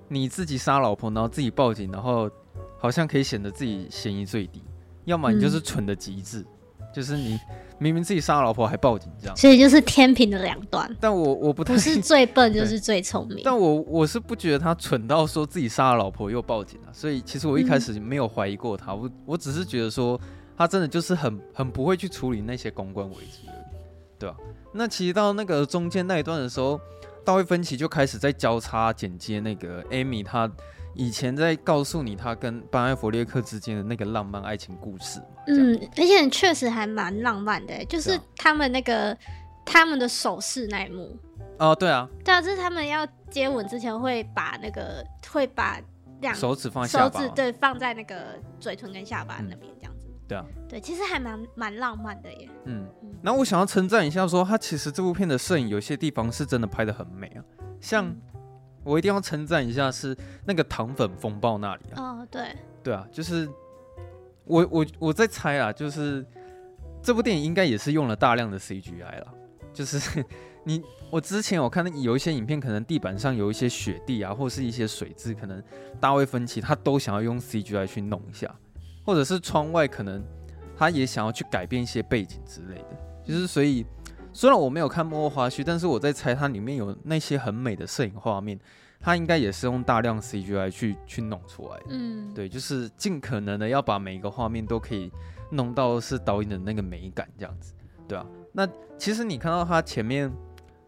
[0.08, 2.30] 你自己杀老婆，然后自己报警，然后
[2.78, 4.62] 好像可以显得自己嫌疑最低，
[5.04, 6.46] 要么你就是蠢的极致，嗯、
[6.94, 7.38] 就是你。
[7.76, 10.88] 明明自己杀了老婆还报警，这样，所以就是天平的两端。
[11.00, 13.40] 但我我不太不是最笨就是最聪明。
[13.44, 20.18] 但我我是不觉得他蠢到说自己杀了老婆又报警了，所以其实我一开始没有怀疑过他，嗯、我我只是觉得说
[20.57, 23.64] 他真的就是很很不会去处理那些公关危机而已，
[24.20, 24.40] 对吧、啊？
[24.72, 26.80] 那其实到那个中间那一段的时候，
[27.24, 30.48] 大卫芬奇就开始在交叉剪接那个艾米他。
[30.94, 39.18] 以前在告诉你他跟班艾弗列克之间的那个浪漫爱情故事，嗯，而且确实还蛮浪漫的，就是他们那个、啊、
[39.64, 41.16] 他们的手势那一幕。
[41.59, 45.80] 哦，对啊，对啊，就是他们要接吻之前会把那个会把
[46.20, 50.09] 两手指放在下巴，手指对放在那个嘴唇跟下巴那边这样子。
[50.09, 52.48] 嗯、对啊，对，其实还蛮蛮浪漫的耶。
[52.64, 52.87] 嗯，
[53.22, 57.42] 然后我想要称赞一下说，说他其实这部片的摄影有些地方是真的拍的很美啊，
[57.80, 58.07] 像。
[58.07, 58.20] 嗯
[58.85, 62.03] 我一定要称赞一下，是那个糖粉风暴那里啊。
[62.03, 63.49] 哦，对，对啊，就是
[64.44, 66.25] 我我我在猜啊，就是
[67.03, 69.35] 这部电影应该也是用了大量的 CGI 了。
[69.73, 70.25] 就是
[70.64, 75.62] 你我之前我看到有一些影片，可能地板上有一些雪地啊，或是一些水渍，可能
[75.99, 78.55] 大卫芬奇他都想要用 CGI 去弄一下，
[79.05, 80.23] 或者是窗外可能
[80.77, 82.97] 他也想要去改变一些背景之类的。
[83.25, 83.85] 就是所以。
[84.35, 88.59] 虽然我没有看幕后花絮，但是我在猜它里面有那些很美的摄影画面，
[89.01, 91.87] 它应该也是用大量 CGI 去去弄出来的。
[91.90, 95.11] 嗯，对，就是尽可能的要把每一个画面都可以
[95.51, 97.73] 弄到是导演的那个美感这样子，
[98.09, 98.27] 对啊。
[98.53, 98.68] 那
[98.99, 100.33] 其实你看到他前面，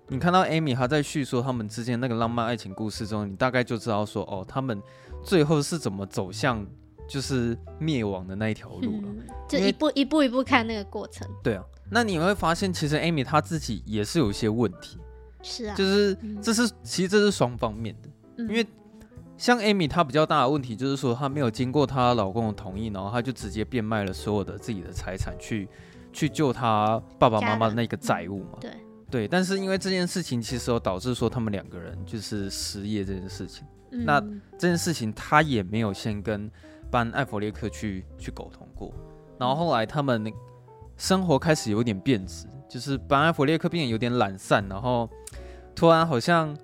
[0.08, 4.82] 你看到 Amy 她在叙说他们之间那个浪漫爱情故事中，你大概就知道说，哦，他们
[5.22, 6.66] 最后是怎么走向
[7.08, 9.08] 就是灭亡的那一条路了。
[9.08, 11.28] 嗯，就一步一步一步看那个过程。
[11.42, 11.64] 对啊。
[11.90, 14.98] 那你会发现，其实 Amy 她自己也是有一些问题，
[15.42, 18.66] 是啊，就是这是、嗯、其实这是双方面的，嗯、因为
[19.36, 25.68] 像 Amy 她比较大的问题就是说，她没有经过她老公的同意，然后她就直接变卖了所有的自己的财产去
[26.12, 28.70] 去救她爸爸妈妈的那个债务嘛，嗯、对。
[29.08, 34.20] 对，但是因为这件事情其实有导致说他们两个人就是失业这件事情，嗯、那
[34.58, 36.50] 这件事情他也没有先跟
[36.90, 38.92] 班艾弗列克去去沟通过，
[39.38, 40.32] 然后后来他们那。
[40.98, 45.06] 生活开始有点变质，就是班艾弗列克变得有点懒散，然后
[45.74, 46.56] 突然好像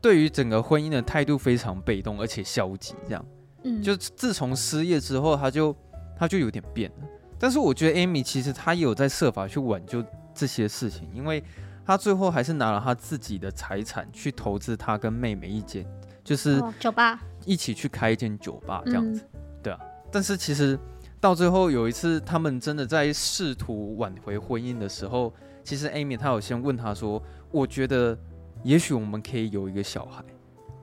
[0.00, 3.26] 对于整个婚姻的态度非常被动，而且消极，这样。
[3.64, 5.74] 嗯，就自从失业之后，他就
[6.16, 7.08] 他就有点变了。
[7.40, 10.00] 但是我觉得艾米其实她也有在设法去挽救
[10.32, 11.42] 这些事情，因为
[11.84, 15.84] 她最后还是拿了她自己的财产去投资她跟妹妹一间，
[16.22, 19.24] 就是酒吧，一起去开一间酒吧这样子，
[19.62, 19.78] 对啊。
[20.10, 20.78] 但是其实。
[21.22, 27.22] 到最后有一次，他们真的在试图挽回婚姻的时候，其实 Amy 她有先问他说
[27.52, 28.18] ：“我觉得
[28.64, 30.24] 也许我们可以有一个小孩，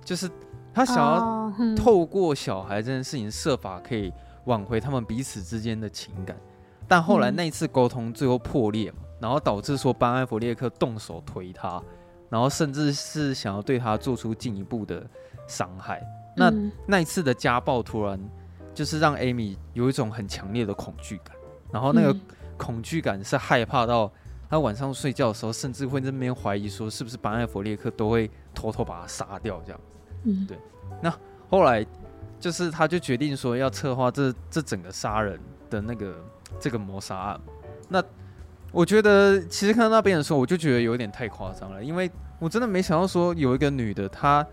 [0.02, 0.32] 就是
[0.74, 4.14] 他想要透过小孩这件事情设法可以
[4.46, 6.38] 挽回他们彼此之间的情感。”
[6.88, 11.84] 但后来那一次沟通最后破裂嘛，然后导致说班艾弗列克动手推他，
[12.30, 15.06] 然后甚至是想要对他做出进一步的
[15.50, 16.02] 伤害。
[16.34, 16.50] 那
[16.88, 18.18] 那一次的家暴突然。
[18.74, 21.36] 就是让 Amy 有一种很强烈的恐惧感，
[21.72, 22.16] 然后那个
[22.58, 24.12] 恐惧感是害怕到
[24.50, 29.98] 他晚上睡觉的时候，甚至会在那边怀疑说是不是班艾弗列克都会偷偷把他杀掉这样子。
[30.24, 30.58] 嗯，对。
[31.02, 31.14] 那
[31.50, 31.86] 后来
[32.40, 36.16] 就是他就决定说要策划这这整个杀人的那个
[36.60, 37.42] 这个谋杀案。
[37.88, 38.04] 那
[38.72, 44.46] 我觉得其实看到那边的时候，我就觉得有点太夸张了，因为我真的没想到说有一个女的她。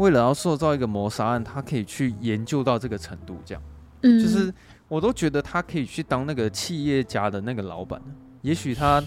[0.00, 3.62] 为了要塑造一个谋杀案，他可以去研究到这个程度，这样，
[4.02, 4.52] 嗯，就是
[4.88, 8.00] 我都觉得他可以去当那个企业家的那个老板。
[8.40, 9.02] 也许他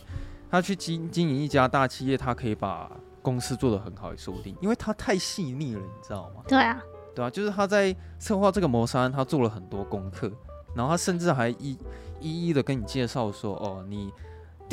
[0.52, 2.92] 他去经经营一家大企业，他可以把
[3.24, 4.56] 公司做得很好，也说不定。
[4.62, 6.44] 因为他太细腻了，你知道吗？
[6.48, 6.80] 对啊，
[7.16, 10.32] 对啊，就是他在策划这个谋杀案，他做了很多功课，
[10.76, 11.76] 然后他甚至还一
[12.22, 14.12] 一一的跟你介绍说，哦，你。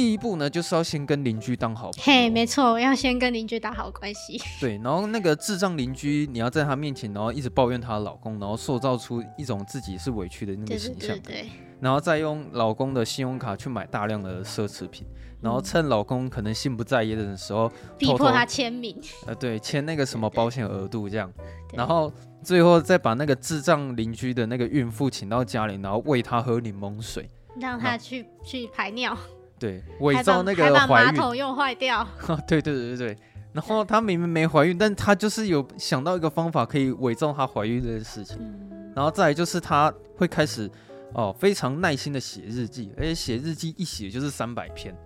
[0.00, 2.02] 第一步呢，就是要先跟邻居当好朋友。
[2.06, 4.40] 嘿，没错，要先跟邻居打好关系。
[4.58, 11.08] 对，然后那个智障邻居，你要在他面前，然后一直抱怨她的老公，然后塑造出一种自己是委屈的那个形象。
[11.08, 11.48] 对，对，对，对。
[11.80, 15.06] 然后再用老公的信用卡去买大量的奢侈品，
[15.42, 18.98] 然后趁老公可能心不在焉的时候，逼迫他签名。
[19.26, 21.30] 呃，对，签那个什么保险额度这样，
[21.74, 22.10] 然后
[22.42, 27.28] 最后再把那个智障邻居的那个孕妇请到家里，然后喂她喝柠檬水，
[27.60, 29.14] 让她去去排尿。
[29.60, 32.04] 对，伪造那个怀孕，还把马桶用坏掉。
[32.48, 33.18] 对对对对对，
[33.52, 38.38] 然后她明明没怀孕，但她就是有想到一个方法可以伪造她怀孕这件事情。
[38.40, 40.68] 嗯、然后再来就是她会开始。
[41.12, 44.96] 哦，非常耐心的写日记，而且写日记一写就是三百篇，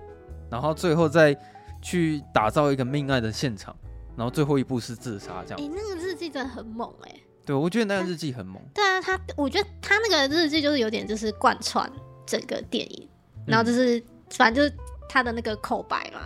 [0.51, 1.35] 然后最后再
[1.81, 3.75] 去打造一个命案的现场，
[4.15, 5.59] 然后最后一步是自杀，这样。
[5.59, 7.23] 哎、欸，那个日记真的很猛哎、欸。
[7.47, 8.63] 对，我觉得那个日记很猛。
[8.75, 11.91] 对啊，他，我觉得他那个日记就是有点就是贯穿
[12.27, 13.09] 整个电影，
[13.47, 14.05] 然后就是、嗯、
[14.37, 14.77] 反正就是
[15.09, 16.21] 他的那个口白嘛。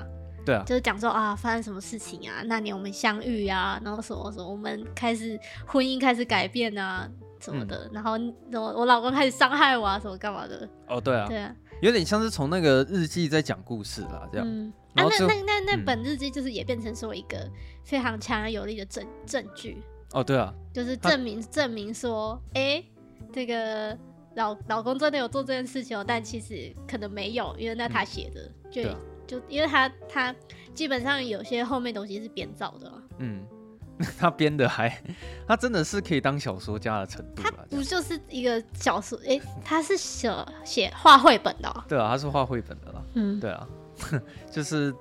[0.44, 0.62] 对啊。
[0.66, 2.42] 就是讲说啊，发生什么事情啊？
[2.44, 7.08] 那年我们相遇啊，然后什么什么，我们开始婚姻开始改变啊。
[7.40, 8.18] 什么的，嗯、然后
[8.54, 10.68] 我我老公开始伤害我啊，什么干嘛的？
[10.88, 14.44] 哦，对啊，对啊，有点像是从那个日记在讲故事啦，这样。
[14.44, 17.48] 嗯，啊，那那那那本日记就是也变成说一个
[17.84, 19.80] 非常强而有力的证证据。
[20.10, 22.82] 哦，对啊，就是证明证明说，哎，
[23.32, 23.96] 这个
[24.38, 28.96] 老老公真的有做这件事情哦，但其实可能没有，因为那他写的，嗯、就、啊、
[29.26, 30.34] 就因为他他
[30.72, 32.92] 基本上有些后面东西是编造的。
[33.18, 33.44] 嗯。
[34.16, 34.88] 他编的还，
[35.44, 37.42] 他真的是可以当小说家的程度。
[37.42, 39.18] 他不就是一个小说？
[39.22, 40.32] 哎、欸，他是写
[40.64, 41.82] 写画绘本的、喔。
[41.90, 43.02] 对啊，他是画绘本的啦。
[43.14, 43.68] 嗯，对啊，
[44.52, 44.94] 就是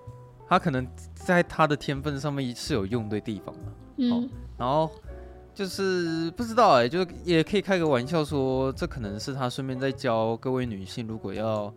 [0.50, 3.62] 他可能在他的天分上面是有用对地方的。
[3.98, 4.92] 嗯、哦，然后
[5.58, 11.74] 就是不知道哎、欸，就也可以开个玩笑说，这可能是他顺便在教各位女性，如果要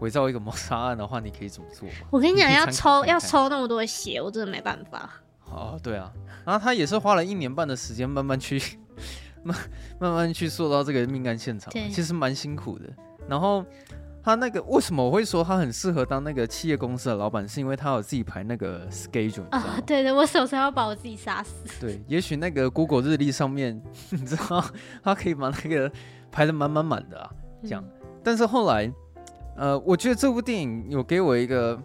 [0.00, 1.86] 伪造一个谋杀案的话，你可以怎么做？
[2.08, 5.10] 我跟你讲，要抽要抽那么多血，我真的没办法。
[5.44, 6.10] 哦，对啊，
[6.46, 8.58] 然后他也是花了一年半的时间，慢慢去
[9.44, 9.54] 慢
[9.98, 12.86] 慢慢去塑造这个命案现场，其实蛮辛苦的。
[13.28, 13.62] 然后
[14.28, 21.54] 他那个为什么我会说他很适合当那个企业公司的老板，是因为他有自己排那个 schedule 啊、哦，对对，我手上要把我自己杀死。
[21.80, 24.62] 对，也许那个 Google 日历上面， 你知道，
[25.02, 25.90] 他可以把那个
[26.30, 27.30] 排的满满满的啊，
[27.62, 27.82] 这样。
[27.82, 28.92] 嗯、但是后来，
[29.56, 31.82] 呃，我觉得这部电影有给我一个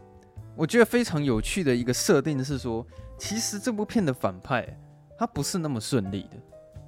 [0.53, 2.85] 我觉得非常有趣的一个设定是说。
[3.17, 4.67] 其实这部片的反派，
[5.17, 6.37] 他不是那么顺利的。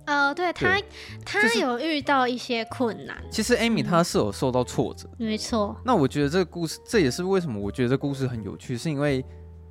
[0.08, 0.82] 哦，对他，
[1.26, 3.18] 他有遇到一些困难。
[3.32, 5.10] 其实 Amy 她是有受到挫折。
[5.18, 5.76] 没错。
[5.84, 9.24] 那我觉得这个故事，这也是为什么我觉得这故事很有趣，是因为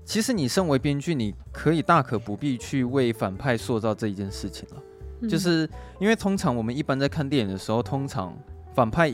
[0.05, 4.83] 其实你身为编剧，你可以大可不必去为反派塑造这一件事情了。
[5.21, 5.69] 嗯、就是
[5.99, 8.37] 因为通常我们一般在看电影的时候，通常
[8.75, 9.13] 反派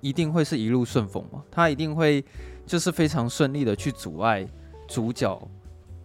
[0.00, 2.24] 一定会是一路顺风嘛，他一定会
[2.66, 4.46] 就是非常顺利的去阻碍
[4.88, 5.40] 主角。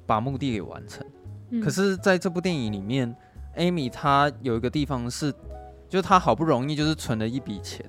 [0.05, 1.05] 把目的给完成，
[1.51, 3.15] 嗯、可是在这部电影里面
[3.59, 5.31] ，Amy 她有一个地方是，
[5.87, 7.85] 就是她好不容易就是存了一笔钱，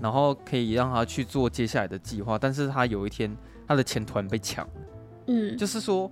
[0.00, 3.34] 然后可以让她去做接下来的计划，但是她有一天
[3.66, 4.72] 她的钱突然被抢了，
[5.28, 6.10] 嗯，就是说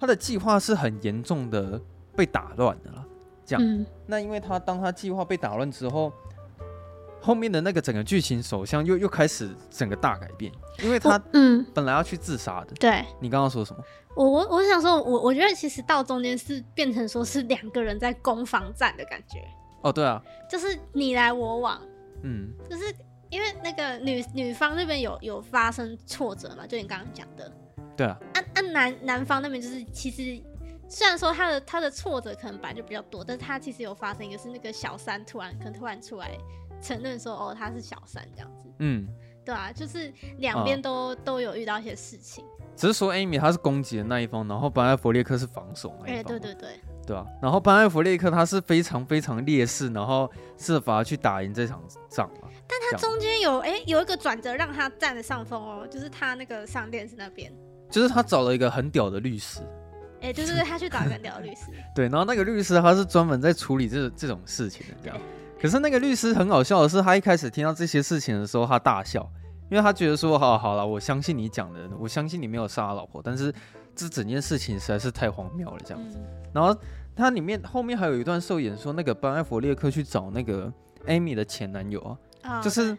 [0.00, 1.80] 她的计划是很严重的
[2.16, 3.04] 被打乱的了，
[3.44, 6.12] 这样，嗯、那因为她当她计划被打乱之后，
[7.20, 10.52] 后面的那个整个剧情走向又又开始整个大改变，
[10.84, 11.66] 因为他嗯。
[11.74, 13.82] 本来要去自杀的，对，你刚刚说什么？
[14.16, 19.46] 我我我想说，我我觉得其实到中间是变成说是两个人在攻防战的感觉。
[19.82, 21.80] 哦，对啊，就是你来我往，
[22.22, 22.92] 嗯，就是
[23.28, 27.52] 因为那个女女方那边有有发生挫折嘛，就你刚刚讲的。
[27.94, 28.18] 对啊。
[28.32, 30.42] 按按男男方那边就是其实
[30.88, 36.30] 虽然说他的他的挫折可能本来就比较多，但是他其实有发生一个是那个小三突然可能突然出来
[36.80, 38.68] 承认说哦他是小三这样子。
[38.78, 39.06] 嗯。
[39.44, 42.44] 对啊，就是两边都、哦、都有遇到一些事情。
[42.76, 46.24] 只是说，Amy 她是攻击的那一方，然后班艾弗列克是防守那一方。
[46.24, 52.48] 对对对对啊，然后班艾弗列克他是非常非常劣势，然后设法去打赢这场仗嘛。
[52.66, 57.52] 但他中间有哎有一个转折，让他占了上风哦，就是他那个上电视那边，
[57.88, 59.60] 就是他找了一个很屌的律师。
[60.20, 61.62] 哎，对对对，他去找一个很屌的律师。
[61.94, 65.16] 对，然后那个律师他是专门在处理这这种事情的，这样。
[65.60, 69.26] 可是那个律师很好笑的是，他一开始听到这些事情的时候，他大笑。
[69.68, 73.52] 因为他觉得说，好好了，我相信你讲的，我相信你没有杀他老婆，但是
[73.94, 76.18] 这整件事情实在是太荒谬了，这样子。
[76.18, 76.74] 嗯、然后
[77.14, 80.72] 他里面后面还有一段受演说，那个班艾弗列克去找那个
[81.06, 82.00] Amy 的前男友
[82.42, 82.96] 啊，哦、就是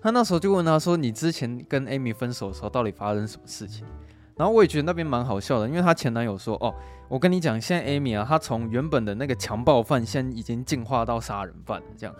[0.00, 3.86] 他那时候就问他说，你之前跟 Amy 分手的时候到底发生什么事情？
[4.34, 6.74] 然后我也觉得那边蛮好笑的，因为他前男友说，哦，
[7.08, 12.16] 我跟你讲，现在 Amy 啊，她从原本的那个强暴犯，现在已经进化到杀人犯了，这样。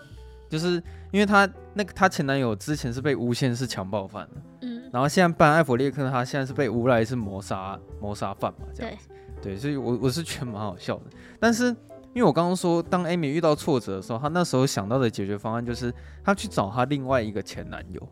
[0.53, 0.73] 就是
[1.11, 9.09] 因为她那个她前男友之前是被诬陷是强暴犯的，嗯，然后现在办艾弗列克他现在是被诬赖是谋杀谋杀犯嘛，这样子。
[9.41, 11.05] 对，对，所以我我是觉得蛮好笑的。
[11.41, 11.69] 但是
[12.12, 15.91] 因为我刚刚说，当艾米遇到挫折的时候，她那时候想到的解决方案就是
[16.23, 18.09] 她去找她另外一个前男友，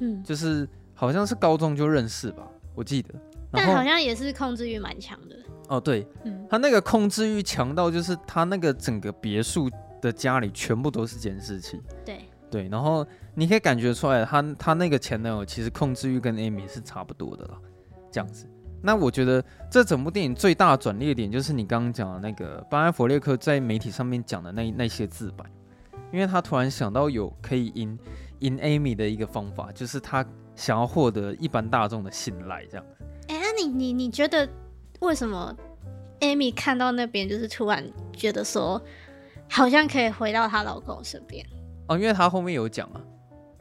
[0.00, 2.42] 嗯，就是好像是高中就认识吧，
[2.74, 3.14] 我记得。
[3.52, 5.36] 但好像也是控制欲蛮强的。
[5.68, 9.70] 哦，对，嗯，他那个控制欲强到就是他那个整个别墅
[10.06, 11.82] 的家里全部都是监视器。
[12.04, 17.58] 对对，然后你可以感觉出来他，他他那个前男友其实控制欲跟 Amy 是差不多的啦，
[18.10, 18.48] 这样子。
[18.82, 25.44] 那我觉得这整部电影最大的转捩点就是你刚刚讲的那个巴恩·弗列克在媒体上面讲的那那些自白，
[26.12, 27.98] 因为他突然想到有可以赢
[28.38, 33.04] 赢 Amy 的一个方法，就是他想要获得一般大众的信赖，这样子。
[33.28, 34.48] 哎、欸，那你你你觉得
[35.00, 35.52] 为什么
[36.20, 38.80] Amy 看到那边就是突然觉得说，
[39.48, 41.44] 好像可以回到她老公身边？
[41.88, 43.00] 哦，因为她后面有讲啊，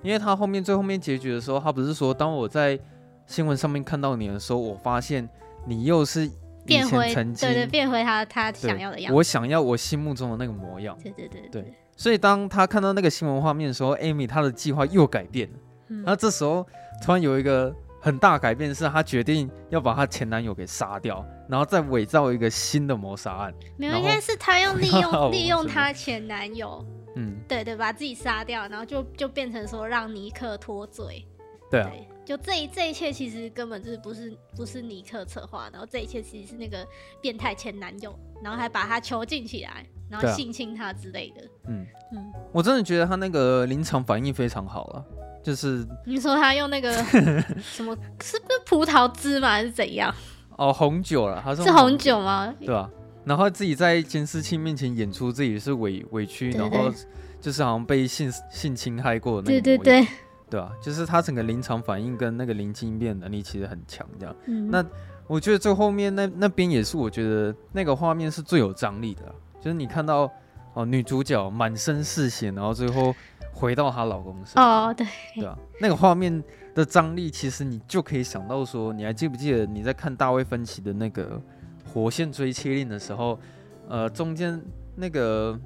[0.01, 2.79] 因为她后面最后面结局的时候，她不是说，当我在
[3.25, 5.27] 新闻上面看到你的时候，我发现
[5.65, 6.29] 你又是
[6.65, 10.97] 变回对对变回他他想要的样子，我想要我心目中的那个模样。
[11.01, 11.73] 对对对对，对。
[11.95, 15.59] 所以当他看到那个新闻画面的时候艾米她的计划又改变了。
[15.87, 16.65] 嗯，然后这时候
[17.03, 17.73] 突然有一个。
[18.05, 23.53] 很大改变是，她决定要把她前男友给杀掉，然后再伪造一个新的谋杀案。
[23.77, 31.27] 没有，应该是她用利用 利用她前男友，嗯，对对，把自己杀掉，然后就就变成说让尼克脱罪。
[31.71, 31.91] 对啊，
[32.23, 36.87] 就这一这一切其实根本就是不是不是尼克策划，然后这一切其实是那个
[37.19, 41.41] 变态前男友，然后还把他囚禁起来，然后性侵他之类的。
[41.69, 45.05] 嗯嗯，我真的觉得他那个临场反应非常好了。
[45.45, 46.91] 就是你说他用那个
[47.61, 49.49] 什么，是不是葡萄汁吗？
[49.51, 50.11] 还是怎样？
[50.57, 52.51] 哦，红酒了，他是红酒吗？
[52.59, 52.89] 对吧？
[53.23, 56.97] 然后自己在监视器面前演出自己是委委屈，对对对，然后
[57.39, 60.07] 就是好像被性性侵害过的那个，对对对，
[60.49, 64.35] 对啊，就是他整个临场反应跟那个临机应变能力其实很强，这样。
[64.47, 64.83] 嗯、那
[65.27, 69.23] 我觉得最后面那那边也是，我觉得那个画面是最有张力的，
[69.61, 70.31] 就是你看到
[70.73, 73.13] 哦女主角满身是血，然后最后。
[73.55, 74.89] 回到她老公身上。
[74.89, 75.07] 哦，对。
[75.35, 81.41] 对啊，那个画面的张力，其实你就可以想到说，你还记不记得你在看大卫芬奇的那个
[81.89, 83.39] 《火线追切令》的时候，
[83.87, 84.61] 呃，中间
[84.95, 85.57] 那个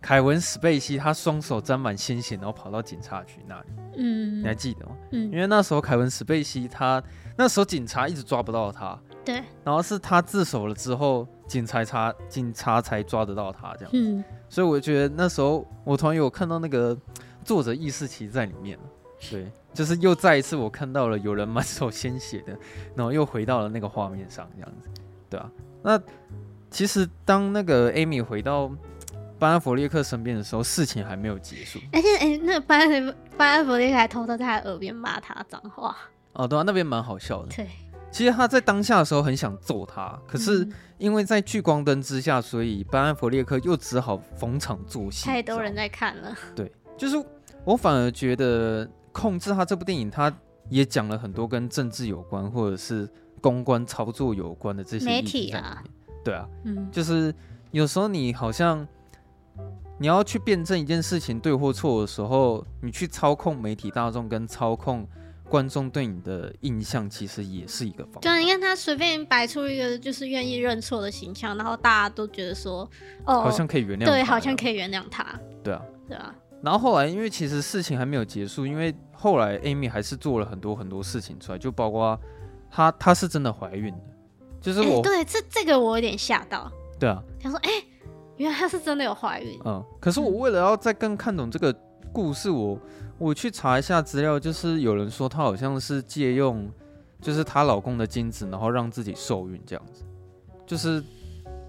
[0.00, 4.92] 凯文史贝西他双手沾满鲜血，然后跑到警察局那里，嗯，你还记得吗？
[5.12, 7.02] 嗯，因为那时候凯文史贝西他
[7.36, 14.22] 那时候警察一直抓不到他，对，然后是他自首了之后，警察查警察才抓得到他这样，嗯。
[14.48, 16.96] 所以我觉得那时候我突然有看到那个
[17.42, 18.78] 作者意识其实在里面，
[19.30, 22.56] 对，就是又再一次我看到了有人满手鲜血的，
[22.94, 24.88] 然后又回到了那个画面上这样子，
[25.30, 25.50] 对啊。
[25.82, 25.98] 那
[26.70, 28.70] 其实当那个艾米回到
[29.38, 31.78] 班艾佛列克身边的时候，事情还没有结束。
[31.92, 35.96] 而且哎，那个班艾班艾佛列克还偷偷在他耳边骂他脏话。
[36.34, 37.48] 哦，对啊，那边蛮好笑的。
[37.54, 37.68] 对。
[38.10, 40.68] 其实他在当下的时候很想揍他，可是
[40.98, 45.24] 因为在聚光灯之下，所以班艾弗列克又只好逢场作戏。
[45.24, 46.36] 太多人在看了。
[46.54, 47.16] 对，就是
[47.64, 50.30] 我反而觉得控制他这部电影，他
[50.68, 53.08] 也讲了很多跟政治有关或者是
[53.40, 55.82] 公关操作有关的这些媒体啊。
[56.22, 57.34] 对啊，嗯，就是
[57.70, 58.86] 有时候你好像
[59.96, 65.08] 你要去辩证一件事情对或错的时候，你去操控媒体大众跟操控。
[65.52, 68.20] 观众对你的印象其实也是一个方法。
[68.22, 72.88] 对，你看他随便摆出一个就是愿意认错的形象，然后大家都觉得说，
[73.26, 74.06] 哦，好像可以原谅。
[74.06, 75.38] 对，好像可以原谅他。
[75.62, 76.34] 对啊，对啊。
[76.62, 82.18] 然后后来，因为其实事情还没有结束，因为后来 Amy 还是做了很多很多事情出来，就包括
[82.70, 84.00] 她她是真的怀孕的，
[84.58, 84.96] 就是我。
[84.96, 86.72] 欸、对，这这个我有点吓到。
[86.98, 87.22] 对啊。
[87.38, 87.84] 想说，哎、欸，
[88.38, 89.60] 原来她是真的有怀孕。
[89.66, 89.84] 嗯。
[90.00, 91.70] 可是我为了要再更看懂这个
[92.10, 92.78] 故事，我。
[93.22, 96.68] 我去查一下资料，就是有人说她好像是借用，
[97.20, 100.02] 就是她老公的精子，然后让自己受孕这样子，
[100.66, 101.00] 就是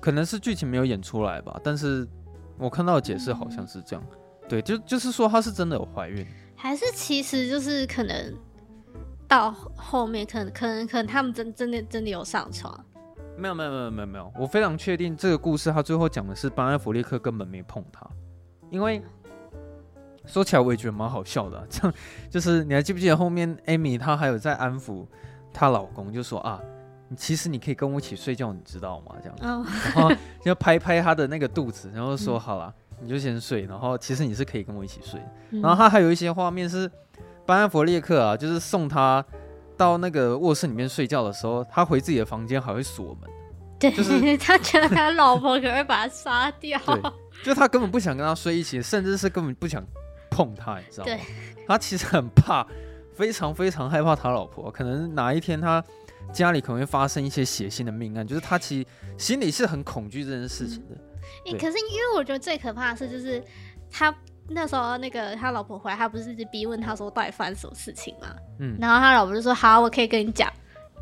[0.01, 2.07] 可能是剧情没有演出来吧，但是
[2.57, 4.03] 我看到的解释好像是这样，
[4.49, 8.33] 对，就就是说她是真的有怀孕，还是其实就是可能
[9.27, 12.83] 到后面可能可能可能他们真真的真的有上床，
[13.37, 18.09] 没有没有没有没有没有，我非常确定这个故事他最后讲的是班艾弗利克根本没碰她，
[18.71, 18.99] 因为。
[20.25, 21.93] 说起来我也觉得蛮好笑的，啊， 这样
[22.29, 25.05] 就是你还记不记得后面艾米她还有在安抚
[25.53, 26.59] 她老公，就说啊，
[27.17, 29.15] 其实你可以跟我一起睡觉，你知道吗？
[29.21, 29.63] 这样然
[29.95, 30.11] 后
[30.43, 35.21] 就拍拍她的那个肚子，然后说、嗯、好了，你就先睡，然后其实你是可以跟我一起睡。
[35.51, 36.89] 嗯、然后他还有一些画面是
[37.45, 39.23] 班艾佛列克啊，就是送他
[39.75, 43.29] 到那个卧室里面睡觉的时候，他回自己的房间还会锁门，
[43.77, 46.79] 对，就是 他觉得他老婆可能会把他杀掉，
[47.43, 49.83] 就他根本不想跟他睡一起，甚至是根本不想。
[50.33, 51.13] 碰他，你知道吗？
[51.67, 52.65] 他其实很怕
[53.13, 55.83] 非常非常害怕他老婆，可能哪一天他
[56.33, 60.95] 家里可能会发生一些血腥的命案，就是他其实心里是很恐惧这件事情的。
[61.45, 63.41] 嗯欸、可是因为我觉得最可怕的是，就是
[63.91, 64.13] 他
[64.49, 68.35] 那时候那个他老婆回来，他不是一直逼问他说到底发生什么事情吗？
[68.59, 70.51] 嗯，然后他老婆就说好，我可以跟你讲，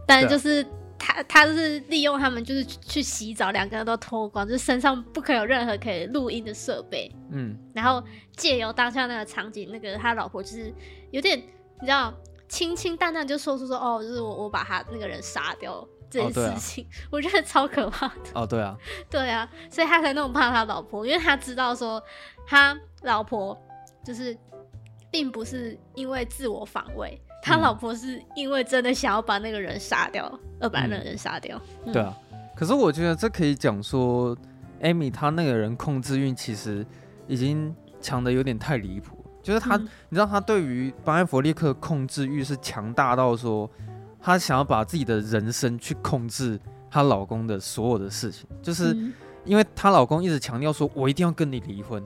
[0.06, 0.66] 但就是。
[1.04, 7.12] 他他是利用他们，就是去洗澡，两个人都脱光，就是身上不可有任何可以录音的设备。
[7.32, 8.04] 嗯，然后
[8.38, 10.72] 借由当下那个场景，那个他老婆就是
[11.10, 12.14] 有点，你知道，
[12.48, 18.16] 清清淡淡就说出说，哦，就是我我把他那个人杀掉这件事情，哦啊、 我觉得超可怕的。
[18.36, 18.78] 哦，对啊，
[19.10, 22.02] 对啊，所以他才那么怕他老婆，因为他知道说
[22.46, 23.60] 他老婆
[24.06, 24.38] 就是
[25.10, 27.20] 并不是因为自我防卫。
[27.44, 31.60] 他老婆是因为真的想要把那个人杀掉，嗯、而把那个人杀掉。
[31.86, 32.16] 嗯、对啊，
[32.56, 34.38] 可是我觉得这可以讲说
[34.80, 36.86] 艾米她那个人控制欲其实
[37.28, 39.18] 已经强的有点太离谱。
[39.44, 43.70] 就是她，嗯、你知道，她对于班艾佛列克控制欲是强大到说，
[44.22, 46.60] 她想要把自己的人生去控制
[46.90, 48.48] 她老公的所有的事情。
[48.62, 48.96] 就是
[49.44, 52.04] 因为她老公一直强调说，我一定要跟你离婚，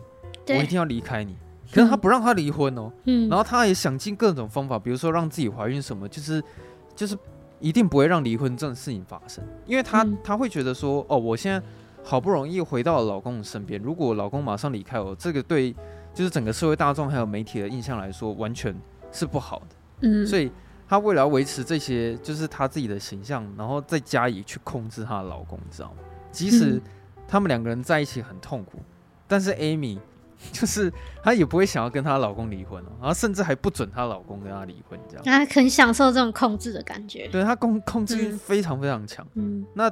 [0.48, 1.36] 我一定要离开你。
[1.74, 6.42] 可是他不让他离婚哦，嗯，然后她也想尽各种方法，比如说让自己怀孕什么，就是
[6.96, 7.18] 就是
[7.60, 11.62] 一定不会让离婚这种事情发生，因为她、嗯、他会觉得说，哦，我现在
[12.04, 15.74] 好不容易回到了老公的身边，如果老公马上离开我，这个对
[16.14, 18.76] 就是整个社会大众还有媒体的印象来说，完全
[19.12, 20.52] 是不好的，嗯，所以
[20.88, 25.98] 她为了要维持这些，就是她自己的形象，然后再加以去控制她的老公，你知道吗？
[26.32, 26.82] 即使
[27.28, 28.80] 他们两个人在一起很痛苦，
[29.28, 30.00] 但是 Amy。
[30.52, 30.92] 就是
[31.24, 35.24] 她也不会想要跟她老公离婚哦，然后甚至还不准她老公跟她离婚，这样。
[35.24, 37.28] 她很享受这种控制的感觉。
[37.28, 39.26] 对，她控控制欲非常非常强。
[39.34, 39.90] 嗯，那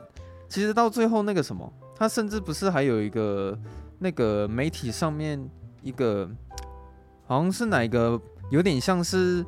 [0.48, 3.58] 其实到最后那个什么，她甚至不是还有一个
[4.00, 5.50] 那个媒体上面
[5.82, 6.30] 一个，
[7.26, 8.20] 好像是哪一个
[8.52, 9.46] 有点像是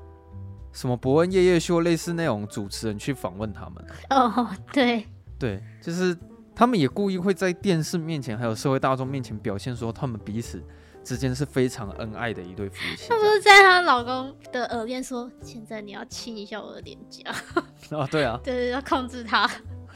[0.71, 3.85] 什么伯恩夜夜秀类似那种主持人去访问他们。
[4.09, 5.05] 哦，对，
[5.37, 6.17] 对，就是
[6.55, 10.63] 他们也故意会在电视面前还有社会大众面前表现说他们彼此。
[11.05, 13.07] 之间是非常恩爱的一对夫妻。
[13.07, 17.23] 她不是在她老公的耳边说：“现在你要亲一下我的脸颊。
[17.91, 19.49] ”哦，对啊， 对，要控制他。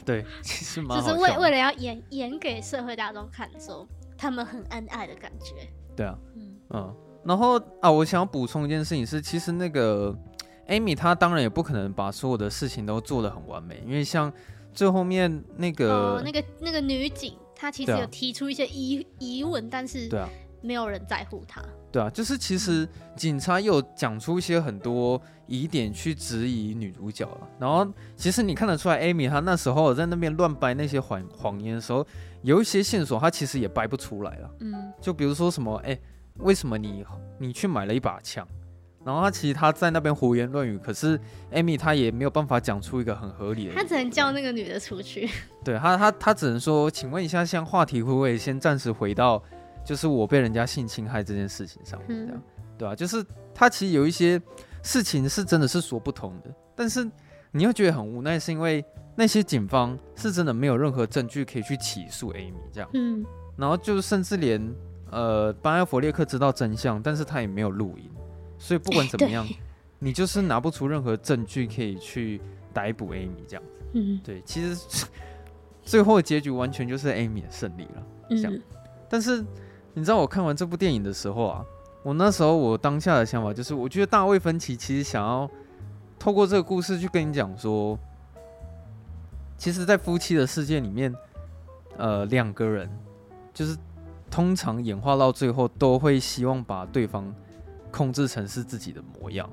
[0.04, 3.86] 对， 其实蛮就是为为了要演演给社会大众看，说
[4.16, 5.68] 他们很恩爱的感觉。
[5.96, 6.96] 对啊，嗯嗯。
[7.24, 10.16] 然后啊，我想要补充一件事情是，其实那个
[10.68, 14.32] Amy 她当然也不可能把所有的事情都做得很完美，因为像
[14.72, 20.28] 最后面那个、哦、那个那个女警，她其实有提出一些疑、啊、疑问，但是对啊。
[20.62, 27.48] 没有人在乎他，对啊，就是其实警察又讲出一些很多疑点去质疑女主角了。
[27.58, 27.86] 然后
[28.16, 32.06] 其实你看得出来，Amy 她那时候在那边乱掰那些谎谎言的时候，
[32.42, 34.50] 有一些线索她其实也掰不出来了。
[34.60, 35.98] 嗯，就比如说什么，哎，
[36.38, 37.04] 为什么你
[37.38, 38.46] 你去买了一把枪？
[39.02, 41.18] 然后他其实他在那边胡言乱语，可是
[41.52, 43.74] Amy 她也没有办法讲出一个很合理的。
[43.74, 45.26] 他只能叫那个女的出去。
[45.64, 49.42] 对他，他他只能说，请问一下，像话题会不会先暂时回到？
[49.90, 52.42] 就是我被人家性侵害这件事情上面，这样，
[52.78, 52.94] 对吧？
[52.94, 54.40] 就是他其实有一些
[54.84, 57.04] 事情是真的是说不通的，但是
[57.50, 58.84] 你又觉得很无奈，是因为
[59.16, 63.26] 那些警方是真的没有任何证据可以去起诉 Amy 这样，嗯，
[63.56, 64.64] 然后就甚至连
[65.10, 68.08] 呃班艾弗列克知道真相，但是他也没有录音，
[68.56, 69.44] 所以不管怎么样，
[69.98, 72.40] 你就是拿不出任何证据可以去
[72.72, 73.62] 逮捕 Amy 这样，
[73.94, 75.08] 嗯，对，其实
[75.82, 78.56] 最后的结局完全就是 Amy 的胜利了，这样，
[79.08, 79.44] 但是。
[79.94, 81.64] 你知道我看完这部电影的时候啊，
[82.02, 85.50] 我那时候我当下的想法就是，我觉得大卫芬奇其实想要
[86.18, 87.98] 透过这个故事去跟你讲说，
[89.58, 91.14] 其实，在夫妻的世界里面，
[91.96, 92.88] 呃，两个人
[93.52, 93.76] 就是
[94.30, 97.34] 通常演化到最后都会希望把对方
[97.90, 99.50] 控制成是自己的模样。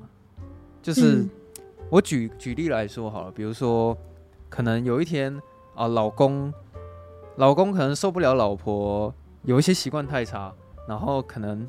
[0.82, 1.26] 就是
[1.90, 3.98] 我举举例来说好了，比如说，
[4.50, 5.36] 可能有一天
[5.76, 6.54] 啊，老公
[7.38, 9.14] 老公可能受不了老婆。
[9.48, 10.54] 有一些习惯太差，
[10.90, 11.66] 然后可能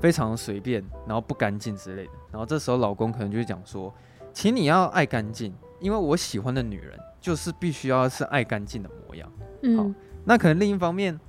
[0.00, 2.12] 非常随便，然后不干净之类的。
[2.32, 3.92] 然后这时候老公可能就会讲说
[4.32, 9.30] ：“请你要爱干净，因为我喜欢的女人就是必须要是爱干净的模样。”
[9.62, 11.20] 嗯，好，那可能另一方面，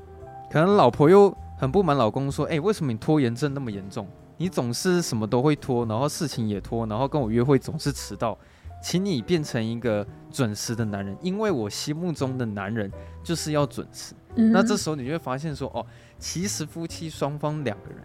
[0.50, 4.08] 可能老婆又很不满老公说：“诶，为什么你拖延症那么严重？
[4.38, 8.38] 你总是什么都会拖，然后事情也拖，然后跟我约会总是迟到。
[8.82, 12.90] 请你变成一个准时的男人，因为我心目中的男人
[13.22, 15.86] 就是要准时。”嗯、那这时候你就会发现说，哦，
[16.18, 18.00] 其实夫妻双方两个人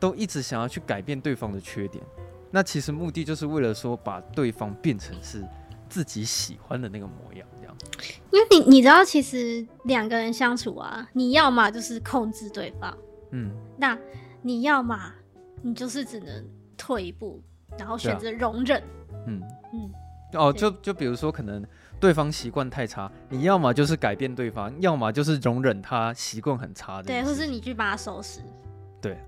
[0.00, 2.02] 都一直想要去改变对方的缺点，
[2.50, 5.44] 那其实目的就是为了说把对方变成是
[5.88, 7.76] 自己喜欢的那个模样，这样。
[8.30, 12.96] 因为你你知道，其实两个人相处啊，你要嘛就是控制对方，
[13.30, 13.96] 嗯，那
[14.42, 15.12] 你要嘛
[15.62, 16.44] 你就是只能
[16.76, 17.42] 退一步，
[17.78, 18.82] 然后选择容忍，
[19.26, 19.42] 嗯。
[19.70, 19.90] 嗯，
[20.32, 21.62] 哦，就就比如说可能
[22.00, 28.40] 对方习惯太差，你要么就是改变对方，要么就是容忍他习惯很差的，对，或是你去帮他收拾，
[29.00, 29.18] 对，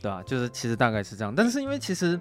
[0.00, 0.10] 对。
[0.10, 2.20] 啊，就是其实大概是这样，但是因为其实。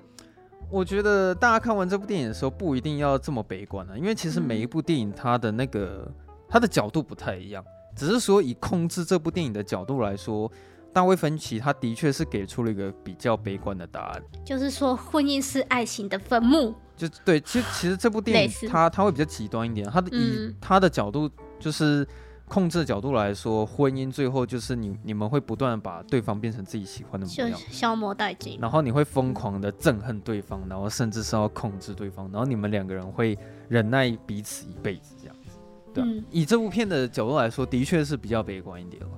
[0.72, 6.08] 我觉得大家看完这部电影的时候，不一定要这么悲观啊，因为其实每一部电影它的那个
[6.48, 10.52] 它的角度不太一样，只是说以控制这部电影的角度来说，
[10.94, 16.74] 大卫芬奇他的确是给出了一个比较悲观的答案，就是说婚姻是爱情的坟墓。
[16.96, 21.30] 就对，其实其实这部电影它它会比较极端一点，它的以它的角度
[21.60, 22.08] 就是。
[22.52, 28.58] 控制的角度来说，婚姻最后就是你你们会不断的把对方变成自己喜欢的模样，消磨殆尽。
[28.60, 33.38] 然后你会疯狂的憎恨对方，然后甚至是要控制对方，然后你们两个人会
[33.68, 35.60] 忍耐彼此一辈子这样子。
[35.94, 39.10] 对啊，嗯，以这部片的角度来说，的确是比较悲观一点了。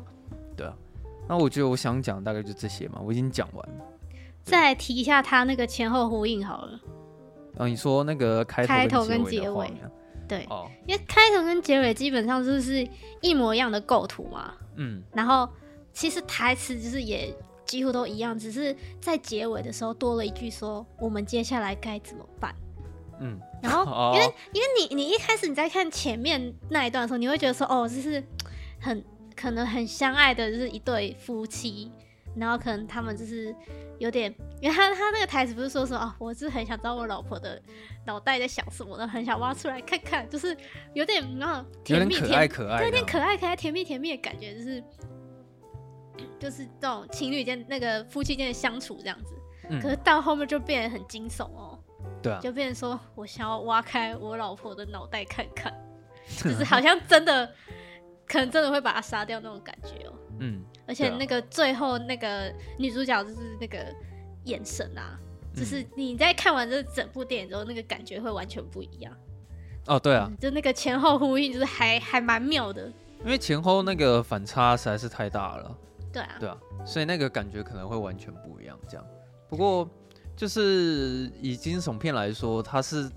[0.57, 0.75] 对啊，
[1.27, 3.85] 那我觉得我想讲大概就这些嘛，我已经讲完了。
[4.43, 6.79] 再来提一下他那个前后呼应好了。
[7.57, 9.71] 哦，你说那个开头跟结尾。
[10.27, 10.47] 对，
[10.87, 12.87] 因为开头跟结尾基本上就是
[13.19, 15.45] 一模一样的构图嘛，嗯，然后
[15.91, 22.55] 其实台词就是也几乎都一样，只是在结尾的时候多了一句说我们接下来该怎么办，
[23.19, 28.23] 嗯，然后因为因为你你一开始你在看前面那一段的时候，你会觉得说哦，这是
[28.79, 29.03] 很
[29.35, 31.91] 可能很相爱的就是一对夫妻。
[32.33, 33.53] 然后可能他们就是
[33.99, 37.61] 有点，因为他他那个台词不是说什么啊，我是很想知道我老婆的
[38.05, 40.55] 脑袋在想什么的，很想挖出来看看，就是
[40.93, 44.83] 有点那种甜蜜甜，可爱可爱，有点可爱可爱甜蜜甜蜜的感觉，就是
[46.39, 49.35] 就是这种情侣间那个夫妻间的相处这样子。
[49.69, 51.77] 嗯、可是到后面就变得很惊悚哦，
[52.23, 55.73] 对啊，就变成说我想要挖开我老婆的脑袋看看，
[56.41, 57.53] 就是好像真的
[58.31, 60.13] 可能真的会把他杀掉那种感觉哦。
[60.39, 60.63] 嗯。
[60.87, 63.85] 而且那个最后那个女主角就是那个
[64.45, 65.19] 眼神啊，
[65.55, 69.13] 就是你在看完这整部电影之后，那个感觉会完全不一样。
[69.87, 72.91] 哦，对啊，就那个前后呼应，就是还还蛮妙的。
[73.23, 75.77] 因为前后那个反差实在是太大了。
[76.11, 78.77] 对啊，对啊，所以那个感觉可能会完全不一样。
[78.89, 79.05] 这样，
[79.47, 79.87] 不过
[80.35, 83.09] 就是以惊悚片来说，它是。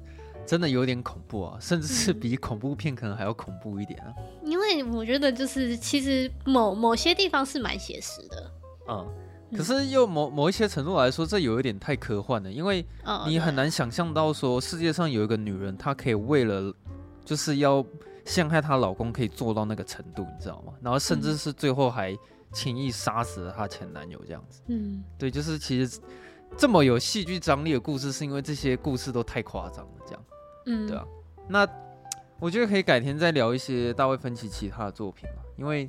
[0.47, 4.13] 真的有点恐怖啊，甚至是比恐怖片可能还要恐怖一点啊。
[4.43, 8.51] 嗯、因为我觉得就是其实某某些地方是蛮写实的，
[8.89, 9.09] 嗯，
[9.57, 12.85] 可是又某某一些程度来说，这有一点太科幻了，因为
[13.27, 16.73] 你很难想象到说世界上有一个女人，她可以为了
[17.25, 17.85] 就是要
[18.25, 20.73] 陷害她老公，可以做到那个程度，你知道吗？
[20.83, 22.17] 然后甚至是最后还
[22.53, 24.61] 轻易杀死了她前男友这样子。
[24.69, 26.01] 嗯，对，就是其实
[26.57, 30.24] 这么有戏剧张力的故事，是因为这些故事都太夸张了，这样。
[30.67, 31.05] 嗯，对啊，
[31.49, 31.69] 那
[32.41, 35.89] 我觉得可以改天再聊一些大卫芬奇其他的作品嘛，因为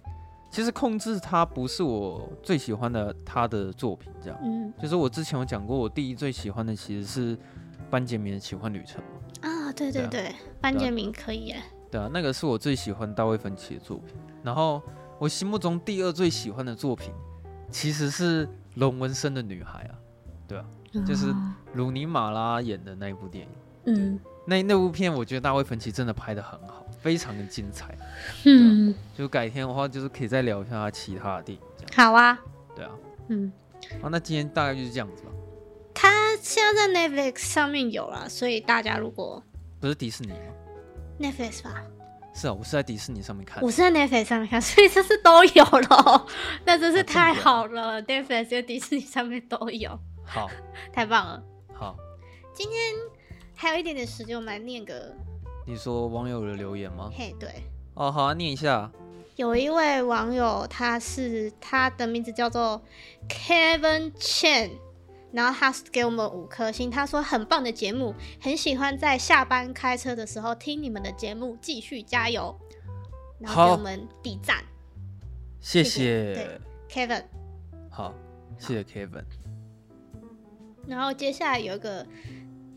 [0.51, 7.37] 其实控制他不是我最喜欢的他的作品，这样，嗯，就是我之前有讲过，我第一最喜欢的其实是
[7.89, 11.61] 班杰明的奇幻旅程嘛，啊，对对对，班杰明可以耶，
[11.91, 14.81] 对啊，那个是我最喜欢大卫芬奇的作品，然后
[15.19, 17.11] 我心目中第二最喜欢的作品
[17.69, 19.95] 其实是龙纹身的女孩啊，
[20.47, 20.65] 对啊，
[21.05, 21.33] 就是
[21.73, 23.51] 鲁尼马拉演的那一部电影，
[23.87, 24.19] 嗯。
[24.45, 27.97] 那那部片，我觉得大卫芬奇真的拍的很好，非常的精彩。
[28.45, 31.63] 嗯，就改天的话，就是可以再聊一下他其他的电影。
[31.95, 32.39] 好啊。
[32.75, 32.91] 对啊。
[33.29, 33.51] 嗯。
[34.01, 35.29] 好，那今天大概就是这样子吧。
[35.93, 39.41] 他现在在 Netflix 上面有了，所以大家如果
[39.79, 40.37] 不是迪士尼吗
[41.19, 41.81] ？Netflix 吧。
[42.33, 43.63] 是啊，我是在迪士尼上面看。
[43.63, 46.27] 我是在 Netflix 上面看，所以这是都有了。
[46.65, 49.97] 那真是太好了，Netflix 跟迪士尼上面都有。
[50.23, 50.51] 好。
[50.93, 51.43] 太棒了。
[51.73, 51.95] 好。
[52.53, 52.93] 今天。
[53.55, 55.15] 还有一点点时间，我们来念个。
[55.65, 57.09] 你说网友的留言吗？
[57.15, 57.49] 嘿，对。
[57.95, 58.91] 哦，好啊，念一下。
[59.37, 62.81] 有一位网友，他是他的名字叫做
[63.27, 64.71] Kevin Chen，
[65.31, 72.55] 然后他给我们五颗星，他说很棒的节目，很喜欢在下班开车的时候听你们的节目，继续加油。
[73.39, 74.63] 然后给我们点赞。
[75.59, 76.33] 谢谢。
[76.33, 77.23] 对，Kevin。
[77.89, 78.13] 好，
[78.59, 79.25] 谢谢 Kevin。
[80.85, 82.05] 然后接下来有一个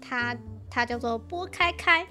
[0.00, 0.34] 他。
[0.78, 2.06] 他叫做波开开，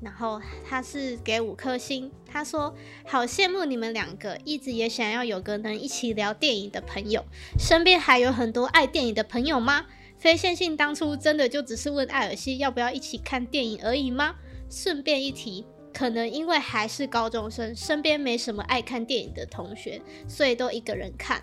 [0.00, 2.08] 然后他是给五颗星。
[2.24, 2.72] 他说
[3.04, 7.24] ：“好羡慕你们两个，一直也想要有个能一起聊电影的朋友。
[7.58, 9.86] 身边还有很多爱电影的朋友吗？
[10.18, 14.36] 非线性当初真的就只是问艾尔西要不要一起看电影而已吗？
[14.70, 21.42] 顺便一提，可能因为还是高中生，身边没什么爱看电影的同学，所以都一个人看。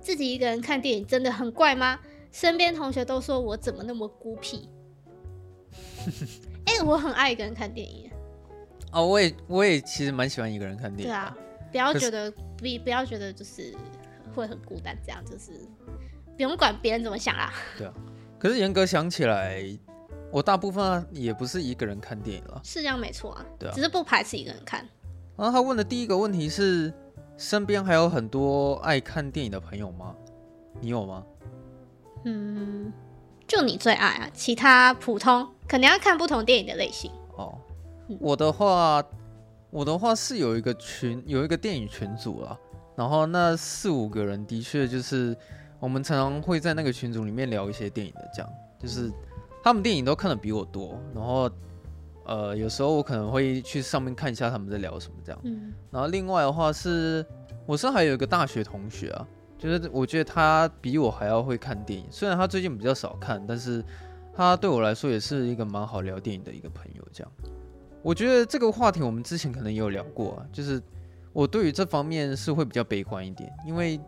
[0.00, 1.98] 自己一个人看电影真的很怪吗？
[2.30, 4.68] 身边同学都说我怎么那么孤僻。”
[6.66, 8.10] 哎、欸，我很爱一个人看电影。
[8.92, 11.06] 哦，我也，我也其实蛮喜欢一个人看电影。
[11.06, 11.36] 对啊，
[11.70, 13.74] 不要觉得，不不要觉得就是
[14.34, 15.52] 会很孤单，这样就是
[16.36, 17.52] 不用管别人怎么想啦。
[17.78, 17.94] 对啊，
[18.38, 19.64] 可是严格想起来，
[20.30, 24.86] 我大部分也不是一个人看电影了，是这样没错啊，对啊，只是不排斥一个人看。
[25.36, 26.92] 然后他问的第一个问题是：
[27.38, 30.14] 身边还有很多爱看电影的朋友吗？
[30.80, 31.24] 你有吗？
[32.24, 32.92] 嗯，
[33.48, 37.10] 就你最爱啊，其他普通肯定要看不同电影的类型。
[37.34, 37.58] 哦，
[38.20, 39.02] 我的话，
[39.70, 42.58] 我的话是有一个群，有一个电影群组啊。
[42.94, 45.34] 然后那四五个人的确就是，
[45.80, 49.10] 我们常常会在那个群组里面聊一些电影的，这样就是
[49.64, 51.00] 他们电影都看的比我多。
[51.14, 51.50] 然后
[52.26, 55.40] 呃，有时候我可能会去上面看一下他们在聊什么这样。
[55.44, 55.72] 嗯。
[55.90, 57.24] 然后另外的话是，
[57.64, 59.26] 我是还有一个大学同学啊，
[59.58, 63.82] 就是我觉得他比我还要会看电影，虽然他最近比较少看，但是
[64.34, 67.32] 他对我来说也是一个蛮好聊电影的一个朋友这样。
[68.02, 70.82] 我觉得这个话题我们之前可能也有聊过啊，就是
[71.32, 74.00] 我对于这方面是会比较悲观一点，因为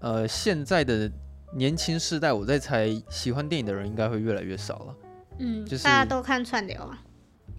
[0.00, 1.10] 呃现在的
[1.54, 4.96] 年轻世代，我在猜喜欢电影的人应该会越来越少了。
[5.38, 7.02] 嗯，就是大家都看串流啊。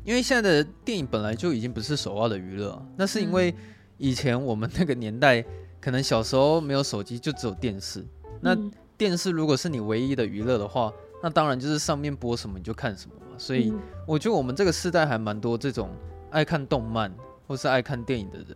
[0.03, 3.53] 因为现在的电影本来就已经不是首要的娱乐，那是因为
[3.97, 5.45] 以前我们那个年代
[5.79, 8.03] 可能小时候没有手机，就只有电视。
[8.41, 8.57] 那
[8.97, 13.37] 电视如果是你唯一的娱乐的话，那当然就是上面播什么你就看什么嘛。
[13.37, 13.73] 所以
[14.05, 15.89] 我觉得我们这个世代还蛮多这种
[16.29, 17.11] 爱看动漫
[17.47, 18.47] 或是爱看电影的人。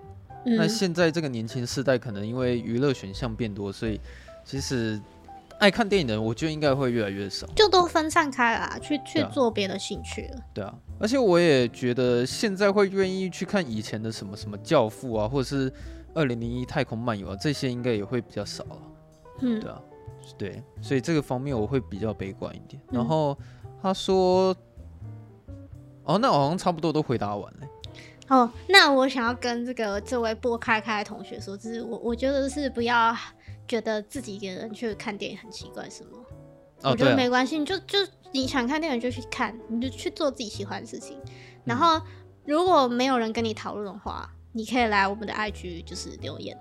[0.45, 3.99] 嗯、那现在这个年轻世代可能因为娱乐选项变多，所以
[4.43, 5.01] 其实
[5.57, 10.41] 爱看电影的人，我觉得应该会越来越少，就都分散开了啦，去去做别的兴趣了。
[10.53, 15.73] 对啊，而且我也觉得现在会愿意去看以前的什么什么教父啊，或者是
[16.13, 18.77] 二零零一太空漫游啊，这些应该也会比较少了。
[19.41, 19.81] 嗯，对啊，
[20.37, 22.81] 对，所以这个方面我会比较悲观一点。
[22.91, 23.37] 然后
[23.81, 24.55] 他说。
[26.07, 27.67] 哦，那我好像差不多都回答完了。
[28.27, 33.11] 哦，那我想要跟这个这位波开开的同学说，就是我我觉得是不要
[33.67, 36.19] 觉得自己一个人去看电影很奇怪是吗。
[36.83, 37.97] 哦，我觉得没关系，啊、你就就
[38.31, 41.19] 你想看电影就去看，你就去做自己喜欢的事情。
[41.63, 41.99] 然后
[42.45, 46.55] 如果没有人跟你讨论的话，你可以来我们的 IG 就是留言。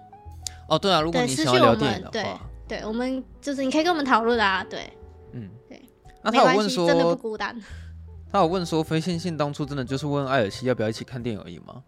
[0.70, 4.92] 哦，对啊，如果你想要聊电影的话，对，我们就是你可以跟我们讨论啊，对，
[5.32, 5.82] 嗯，对。
[6.22, 7.58] 那他有问说，真的不孤单。
[8.30, 11.82] 他有问说，非线性当初真的就是问艾尔西要不要一起看电影而已吗？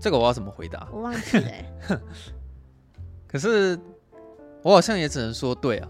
[0.00, 0.88] 这个我要怎么回答？
[0.92, 1.64] 我忘记了、欸。
[3.26, 3.78] 可是
[4.62, 5.88] 我好像也只能说对啊。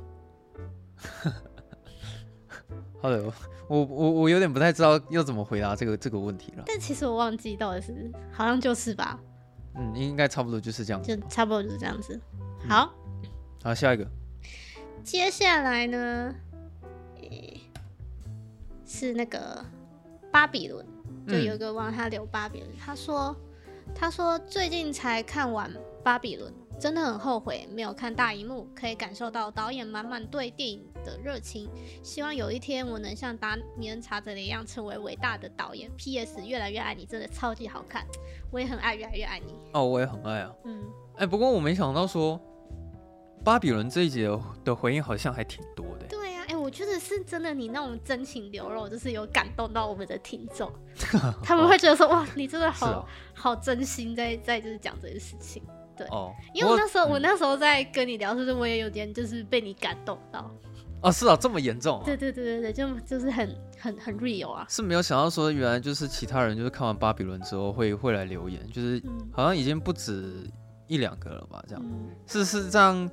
[3.00, 3.24] 好的，
[3.68, 6.62] 我我我有点不太知道要怎么回答这个这个问题了。
[6.66, 9.18] 但其实我忘记到底是好像就是吧。
[9.74, 11.16] 嗯，应该差不多就是这样子。
[11.16, 12.18] 就差不多就是这样子。
[12.68, 13.03] 好，嗯、
[13.64, 14.06] 好，下一个。
[15.02, 16.34] 接下来呢？
[18.86, 19.64] 是那个
[20.30, 20.86] 巴比伦，
[21.26, 23.34] 就有一个网他留巴比伦，嗯、他说，
[23.94, 31.66] 他说最近才看完巴比伦，真的很后悔没有看大荧幕，可以感受到导演满满对电影的热情。
[32.02, 35.90] 希望有一天我能像达米恩·查泽雷一样成为伟大的导演。
[35.96, 36.46] P.S.
[36.46, 38.06] 越来越爱你，真的超级好看，
[38.50, 39.54] 我也很爱，越来越爱你。
[39.72, 40.54] 哦，我也很爱啊。
[40.64, 40.84] 嗯，
[41.14, 42.38] 哎、欸，不过我没想到说
[43.44, 44.28] 巴比伦这一节
[44.64, 46.06] 的回应好像还挺多的。
[46.08, 46.56] 对呀，哎。
[46.64, 50.72] 我觉得是真的，你那种真情流露，就是有感动到我们的听众，
[51.44, 55.62] 他们会觉得说：“哇，你真的好、哦、好真心在在就是讲这件事情。”
[55.94, 60.50] 对，哦，因为我那时候我，我那时候在跟你聊，就是我也有点就是被你感动到。
[61.02, 62.02] 哦，是啊，这么严重、啊？
[62.06, 64.66] 对对对对对，就就是很很很 real 啊。
[64.66, 70.50] 是没有想到说，原来就是其他人就是看完巴比伦之后会会来留言，就是好像已经不止
[70.86, 71.62] 一两个了吧？
[71.68, 73.10] 这样，嗯、是是这样。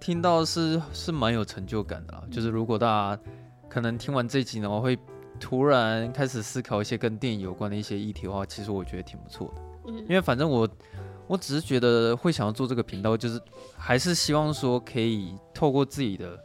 [0.00, 3.22] 听到是是蛮有成就感的啦，就是如果大家
[3.68, 4.98] 可能听完这一集呢，我会
[5.38, 9.62] 突然开始思考一些跟电影有关的一些议题的话，其实我觉得挺不错的。
[9.86, 10.68] 嗯，因为反正我
[11.28, 13.40] 我只是觉得会想要做这个频道，就是
[13.76, 16.36] 还是希望说可以透过自己的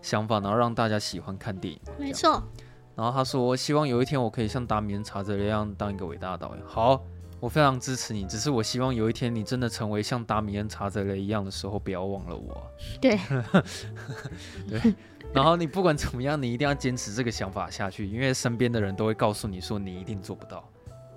[0.00, 1.78] 想法，然后让大家喜欢看电影。
[1.98, 2.42] 没错。
[2.96, 6.64] 然后他说，希望有一天我可以像达米恩·查泽那样当一个伟大的导演。
[6.66, 7.04] 好。
[7.42, 12.70] 我非常支持你，只是我希望有一天你真的成为像达米恩·查泽雷一样的时候，不要忘了我。
[13.02, 13.18] 对，
[14.70, 14.94] 对。
[15.34, 20.64] 然后你不管怎么样，你一定要坚持这个想法下去，因为身边的人都会告诉你说你一定做不到。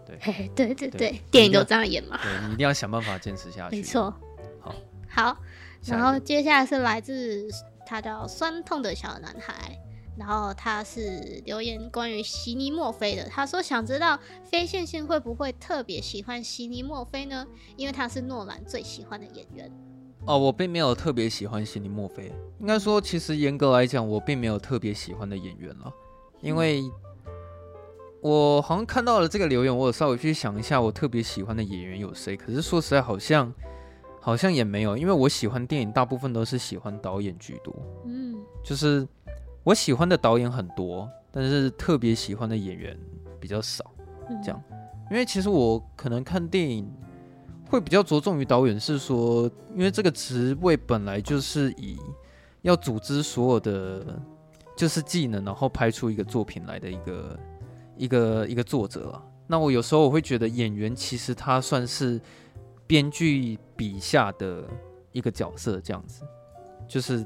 [0.04, 0.18] 对，
[0.56, 2.20] 对对对，对电影都这样演嘛。
[2.24, 3.76] 对，你一定要想办法坚持下去。
[3.76, 4.12] 没错。
[4.60, 4.76] 好，
[5.08, 5.38] 好。
[5.86, 7.48] 然后接下来是来自
[7.86, 9.78] 他叫酸痛的小男孩。
[10.18, 17.46] 然后他是留言关于席尼墨菲的，他说想知道非线性会不会特别喜欢席尼墨菲呢？
[17.76, 19.70] 因为他是诺兰最喜欢的演员。
[20.26, 25.94] 哦，我并没有特别喜欢席尼墨菲，应该说其实严格来讲，我并没有特别喜欢的演员了，
[26.42, 26.82] 因为
[28.22, 32.38] 我好像看到了这个留言，我有稍微去想一下，我特别喜欢的演员有谁？
[32.38, 33.54] 可是说实在，好像
[34.22, 37.76] 好像也没有，因为我喜欢电影大部分都是喜欢导演居多。
[38.06, 39.06] 嗯，就是。
[39.66, 42.96] 我喜欢的导演很多，但是特别喜欢的演员
[43.40, 43.84] 比较少，
[44.44, 44.64] 这样。
[45.10, 46.88] 因为其实我可能看电影
[47.68, 51.98] 会比较着重于导演，是说，因为这个职位本来就是以
[52.62, 54.22] 要组织所有的
[54.78, 57.40] 就是技能，然后拍出一个作品来的一个
[57.98, 59.24] 一个一个作者啊。
[59.48, 62.22] 那我有时候我会觉得演员其实他算是
[62.86, 64.64] 编剧笔下的
[65.12, 66.24] 一个角色，这样子，
[66.88, 67.26] 就是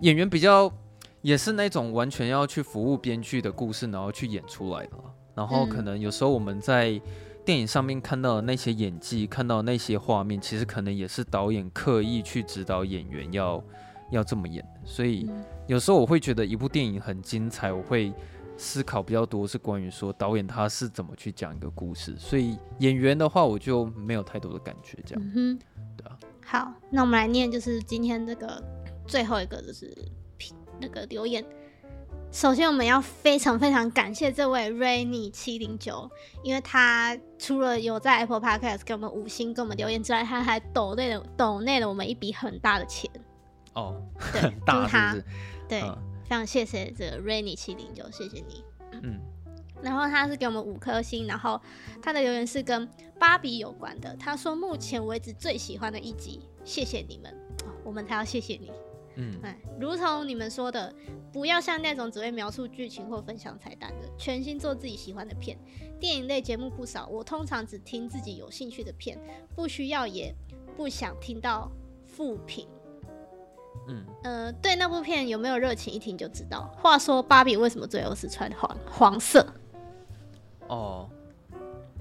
[0.00, 0.72] 演员比较。
[1.22, 4.92] 也是那种完全要去服务编剧的故事，然后去演出来的。
[5.34, 7.00] 然后可能有时候我们在
[7.44, 13.62] 电影上面看到的那些演技，看到那些画面，其实可能也是导演刻意去指导演员要
[14.12, 14.64] 要这么演。
[14.84, 15.28] 所以
[15.66, 18.12] 有时候我会觉得一部电影很精彩，我会
[18.56, 22.14] 思考比较多是关于说导演他是怎么去讲一个故事。
[22.18, 24.98] 所以演员的话，我就没有太多的感觉。
[25.04, 25.58] 这样，嗯，
[25.96, 26.18] 对啊。
[26.46, 28.62] 好，那我们来念，就是今天这个
[29.06, 29.94] 最后一个，就是。
[30.80, 31.44] 那个留言，
[32.32, 36.10] 首先我们要非常非常感谢这位 Rainy 七零九，
[36.42, 43.10] 因为他除了有在 Apple Podcast 给我们五星给我们留言之外，他还抖内了抖内了我们一笔很大的钱
[43.74, 44.02] 哦，
[44.32, 45.24] 对，很大就是他，是是？
[45.68, 48.64] 对，嗯、非常谢谢这个 Rainy 七零九，谢谢你，
[49.02, 49.20] 嗯，
[49.82, 51.60] 然后他是给我们五颗星，然后
[52.02, 57.32] 他的留言是跟芭比有关的，他说目前为止最喜欢的一集，谢谢你们，
[57.64, 58.70] 哦、我们才要谢谢你。
[59.16, 60.92] 嗯，哎，如同你们说的，
[61.32, 65.58] 不要像那种只会描述剧情或分享彩蛋的，全心做自己喜欢的片。
[65.98, 69.18] 电影类节目不少，我通常只听自己有兴趣的片，
[69.54, 70.34] 不需要也
[70.76, 71.70] 不想听到
[72.06, 72.68] 负评。
[73.88, 76.70] 嗯，呃，对那部片有没有热情，一听就知道。
[76.76, 79.46] 话说，芭比为什么最后是穿黄黄色？
[80.68, 81.08] 哦，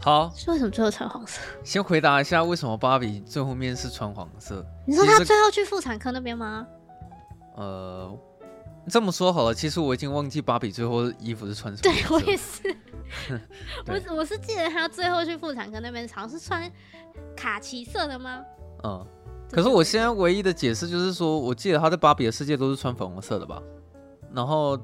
[0.02, 1.40] 好，是为什么最后穿黄色？
[1.64, 4.66] 先回答一下，为什么芭比最后面是穿黄色？
[4.86, 6.68] 你说他最后去妇产科那边吗？
[7.56, 8.18] 呃，
[8.90, 11.94] 这么说好了，其实我已经忘记芭比最后衣服是穿什么。
[11.96, 12.76] 对 我也是，
[14.10, 16.70] 我我是记得她最后去妇产科那边，好像是穿
[17.36, 18.42] 卡其色的吗？
[18.84, 19.06] 嗯，
[19.50, 23.62] 可是我现在唯一的解释就是说，我记得他在芭比的世界都是穿粉红色的吧？
[24.34, 24.78] 然后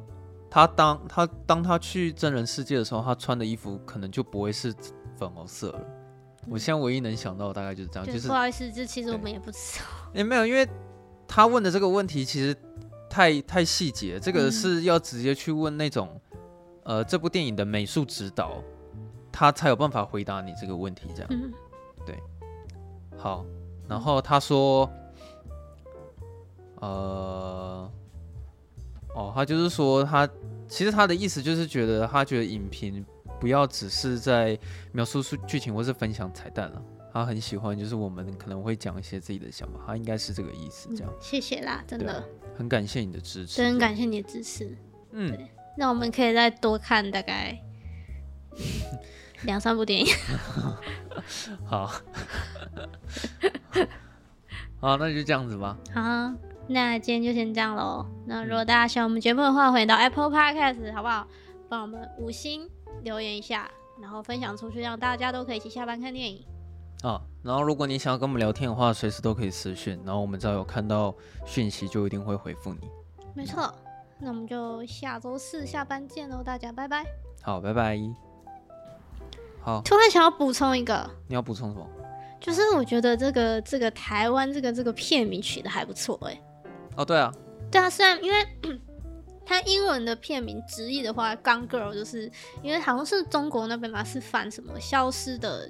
[0.50, 4.74] 他当他当他去真人世界的时候，他穿的衣服可能就不会是
[5.18, 5.80] 粉红色了。
[6.44, 9.86] 嗯、我现在唯一能想到的大概就是这样，就是不好意思，这其实我们也不知道。
[10.14, 10.66] 也没有，因为。
[11.34, 12.54] 他问的这个问题其实
[13.10, 16.20] 太太细节，这个是要直接去问那种，
[16.84, 18.62] 嗯、呃，这部电影的美术指导，
[19.32, 21.08] 他才有办法回答你这个问题。
[21.16, 21.50] 这样，嗯、
[22.06, 22.20] 对，
[23.18, 23.46] 好。
[23.88, 24.92] 然后他说，
[26.82, 27.90] 呃，
[29.16, 30.28] 哦，他就是说他
[30.68, 33.06] 其实他的意思就是觉得他觉得影评
[33.40, 34.60] 不要只是在
[34.92, 36.82] 描述出剧情或是分享彩蛋了。
[37.14, 41.12] 他很喜欢，就是我们可能会讲一些自己的想法，他应该是这个意思，这样。
[41.12, 42.24] 嗯、谢谢啦，真的。
[42.58, 43.58] 很感谢你的支持。
[43.58, 44.78] 真感谢你的支持。
[45.12, 45.38] 嗯。
[45.78, 47.58] 那我们可以再多看大概
[49.44, 50.08] 两三部电影。
[51.66, 51.88] 好。
[54.80, 55.78] 好，那就这样子吧。
[55.94, 56.34] 好，
[56.68, 58.06] 那今天就先这样喽。
[58.26, 61.28] 那如果大家喜欢我们节目的话，欢迎到 Apple Podcast 好不好？
[61.70, 62.68] 帮我们五星
[63.04, 63.70] 留言一下，
[64.02, 66.44] 然后分享出去，让大家都可以一起下班看电影。
[67.02, 71.14] 啊，然后如果你想要跟我们聊天的话，随时都可以私讯，然后我们只要有看到
[71.46, 72.82] 讯息，就一定会回复你。
[73.34, 73.74] 没错，
[74.20, 77.04] 那我们就下周四下班见喽，大家拜拜。
[77.42, 78.00] 好，拜拜。
[79.64, 81.88] 好，突然想要补充一个，你要补充什么？
[82.40, 86.40] 就是我觉得这个这个台湾这个这个片名取的还不错哎。
[86.96, 87.34] 哦，对啊，
[87.72, 88.48] 对啊，虽然因为
[89.44, 92.32] 它英文的片名直译的话，《Gone Girl》就是
[92.62, 95.68] 因为好像是中国那边嘛，是翻什么消失的。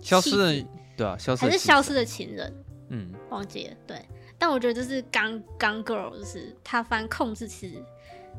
[0.00, 2.52] 消失的，对啊，消失还是消失的情人，
[2.90, 4.04] 嗯，忘记了，对。
[4.40, 7.82] 但我觉得就是 Gone Gone Girl，就是他翻控制其实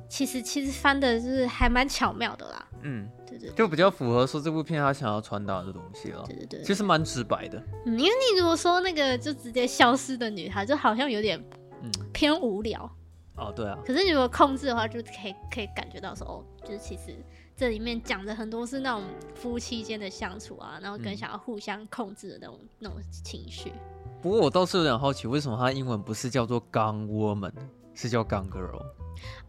[0.07, 11.37] 其实其实翻的就是还蛮巧妙的啦，嗯，对，对对，就比较符合说这部片他想要传达的东西了，对对对，其实蛮直白的，嗯，因为你如果说那个就直接消失的女孩，就好像有点
[11.81, 11.91] 嗯。
[12.13, 12.89] 偏无聊，
[13.35, 17.15] 哦，对啊，可是你如果控制的话，就可以可以感觉到说哦，就是其实。
[17.59, 19.03] 这里面讲的很多是那种
[19.35, 23.73] 夫妻间的相处啊，然后跟想要互相控制的那种、嗯、那种情绪。
[24.21, 27.51] 不过我倒是有点好奇，为什么它英文不是叫做 Gone Woman，
[27.93, 28.77] 是叫 Gone Girl？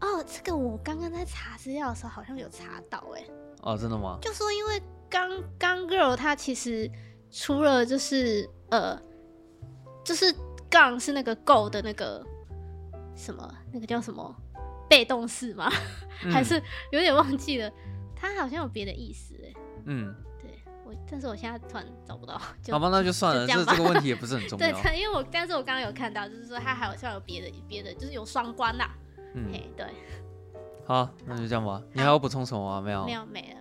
[0.01, 3.23] 哦，这个我刚刚在查资料的时候好像有查到，哎。
[3.61, 4.17] 哦，真的吗？
[4.21, 6.91] 就说因为 Gone Gone Girl 它其实
[7.31, 9.01] 除了就是呃，
[10.03, 10.35] 就是
[10.69, 12.21] Gone 是那个 Go 的那个
[13.15, 14.35] 什么，那个叫什么
[14.89, 15.71] 被动式吗？
[16.25, 17.71] 嗯、 还是有点忘记了。
[18.21, 19.53] 他好像有别的意思哎，
[19.85, 20.51] 嗯，对
[20.85, 22.37] 我，但是我现在突然找不到，
[22.69, 24.67] 好吧，那就算了，这这个问题也不是很重要。
[24.83, 28.91] 对，因为我但是我刚刚有看到，就是说他好像有别的别的，就是有双关啦，
[29.33, 29.87] 嗯，对，
[30.85, 31.81] 好，那就这样吧。
[31.93, 32.81] 你还要补充什么吗？
[32.81, 33.60] 没有，没有，没了。